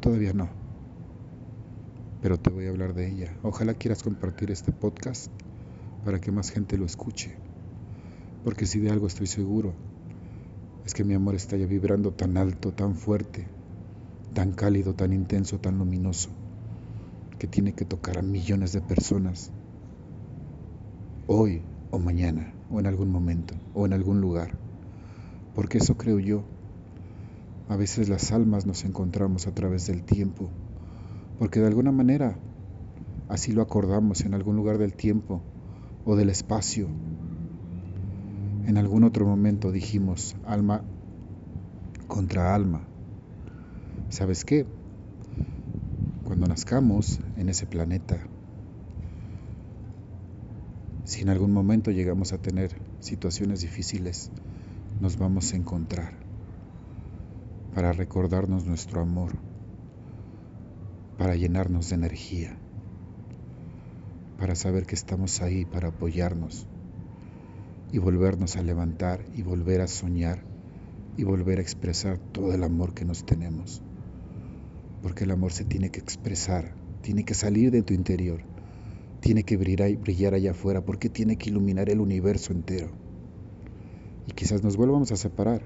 Todavía 0.00 0.32
no, 0.34 0.57
pero 2.20 2.38
te 2.38 2.50
voy 2.50 2.66
a 2.66 2.70
hablar 2.70 2.94
de 2.94 3.08
ella. 3.08 3.36
Ojalá 3.42 3.74
quieras 3.74 4.02
compartir 4.02 4.50
este 4.50 4.72
podcast 4.72 5.30
para 6.04 6.20
que 6.20 6.32
más 6.32 6.50
gente 6.50 6.76
lo 6.76 6.84
escuche. 6.84 7.36
Porque 8.44 8.66
si 8.66 8.80
de 8.80 8.90
algo 8.90 9.06
estoy 9.06 9.26
seguro, 9.26 9.74
es 10.84 10.94
que 10.94 11.04
mi 11.04 11.14
amor 11.14 11.34
está 11.34 11.56
ya 11.56 11.66
vibrando 11.66 12.12
tan 12.12 12.36
alto, 12.36 12.72
tan 12.72 12.94
fuerte, 12.94 13.46
tan 14.34 14.52
cálido, 14.52 14.94
tan 14.94 15.12
intenso, 15.12 15.58
tan 15.58 15.78
luminoso, 15.78 16.30
que 17.38 17.46
tiene 17.46 17.74
que 17.74 17.84
tocar 17.84 18.18
a 18.18 18.22
millones 18.22 18.72
de 18.72 18.80
personas 18.80 19.50
hoy 21.26 21.62
o 21.90 21.98
mañana 21.98 22.54
o 22.70 22.80
en 22.80 22.86
algún 22.86 23.10
momento 23.10 23.54
o 23.74 23.86
en 23.86 23.92
algún 23.92 24.20
lugar. 24.20 24.58
Porque 25.54 25.78
eso 25.78 25.96
creo 25.96 26.18
yo. 26.18 26.42
A 27.68 27.76
veces 27.76 28.08
las 28.08 28.32
almas 28.32 28.64
nos 28.64 28.84
encontramos 28.84 29.46
a 29.46 29.54
través 29.54 29.86
del 29.86 30.02
tiempo, 30.02 30.48
porque 31.38 31.60
de 31.60 31.66
alguna 31.66 31.92
manera 31.92 32.36
así 33.28 33.52
lo 33.52 33.62
acordamos 33.62 34.24
en 34.24 34.34
algún 34.34 34.56
lugar 34.56 34.78
del 34.78 34.94
tiempo 34.94 35.42
o 36.04 36.16
del 36.16 36.30
espacio. 36.30 36.88
En 38.66 38.76
algún 38.76 39.04
otro 39.04 39.26
momento 39.26 39.72
dijimos 39.72 40.36
alma 40.44 40.82
contra 42.06 42.54
alma. 42.54 42.82
¿Sabes 44.08 44.44
qué? 44.44 44.66
Cuando 46.24 46.46
nazcamos 46.46 47.20
en 47.36 47.48
ese 47.48 47.66
planeta, 47.66 48.18
si 51.04 51.22
en 51.22 51.30
algún 51.30 51.52
momento 51.52 51.90
llegamos 51.90 52.32
a 52.32 52.38
tener 52.38 52.70
situaciones 53.00 53.60
difíciles, 53.60 54.30
nos 55.00 55.16
vamos 55.16 55.52
a 55.52 55.56
encontrar 55.56 56.12
para 57.74 57.92
recordarnos 57.92 58.66
nuestro 58.66 59.00
amor, 59.00 59.32
para 61.18 61.36
llenarnos 61.36 61.90
de 61.90 61.96
energía, 61.96 62.56
para 64.38 64.54
saber 64.54 64.86
que 64.86 64.94
estamos 64.94 65.42
ahí 65.42 65.66
para 65.66 65.88
apoyarnos 65.88 66.66
y 67.92 67.98
volvernos 67.98 68.56
a 68.56 68.62
levantar 68.62 69.24
y 69.34 69.42
volver 69.42 69.82
a 69.82 69.88
soñar 69.88 70.42
y 71.18 71.24
volver 71.24 71.58
a 71.58 71.62
expresar 71.62 72.18
todo 72.18 72.54
el 72.54 72.62
amor 72.62 72.94
que 72.94 73.04
nos 73.04 73.26
tenemos. 73.26 73.82
Porque 75.02 75.24
el 75.24 75.32
amor 75.32 75.52
se 75.52 75.64
tiene 75.64 75.90
que 75.90 76.00
expresar, 76.00 76.72
tiene 77.02 77.24
que 77.24 77.34
salir 77.34 77.70
de 77.70 77.82
tu 77.82 77.92
interior 77.92 78.42
tiene 79.20 79.42
que 79.42 79.56
brillar, 79.56 79.96
brillar 79.96 80.34
allá 80.34 80.52
afuera? 80.52 80.84
¿Por 80.84 80.98
qué 80.98 81.08
tiene 81.08 81.36
que 81.36 81.50
iluminar 81.50 81.90
el 81.90 82.00
universo 82.00 82.52
entero? 82.52 82.90
Y 84.26 84.32
quizás 84.32 84.62
nos 84.62 84.76
vuelvamos 84.76 85.12
a 85.12 85.16
separar. 85.16 85.62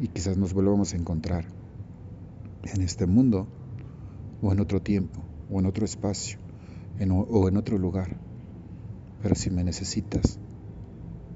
Y 0.00 0.08
quizás 0.08 0.36
nos 0.36 0.54
volvamos 0.54 0.92
a 0.92 0.96
encontrar 0.96 1.46
en 2.62 2.82
este 2.82 3.06
mundo 3.06 3.48
o 4.42 4.52
en 4.52 4.60
otro 4.60 4.80
tiempo 4.80 5.22
o 5.50 5.58
en 5.60 5.66
otro 5.66 5.84
espacio 5.84 6.38
o 7.00 7.48
en 7.48 7.56
otro 7.56 7.78
lugar. 7.78 8.16
Pero 9.22 9.34
si 9.34 9.50
me 9.50 9.64
necesitas, 9.64 10.38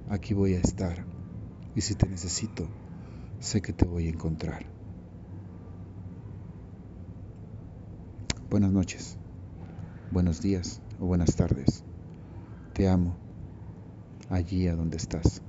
aquí 0.09 0.35
voy 0.35 0.55
a 0.55 0.61
estar. 0.61 1.05
Y 1.75 1.81
si 1.81 1.95
te 1.95 2.09
necesito, 2.09 2.69
sé 3.41 3.62
que 3.62 3.73
te 3.73 3.87
voy 3.87 4.07
a 4.07 4.11
encontrar. 4.11 4.67
Buenas 8.51 8.73
noches 8.73 9.17
buenos 10.12 10.43
días 10.43 10.83
o 11.01 11.07
buenas 11.07 11.35
tardes. 11.37 11.83
Te 12.75 12.87
amo 12.87 13.17
allí 14.29 14.69
a 14.69 14.77
donde 14.77 14.99
estás. 14.99 15.43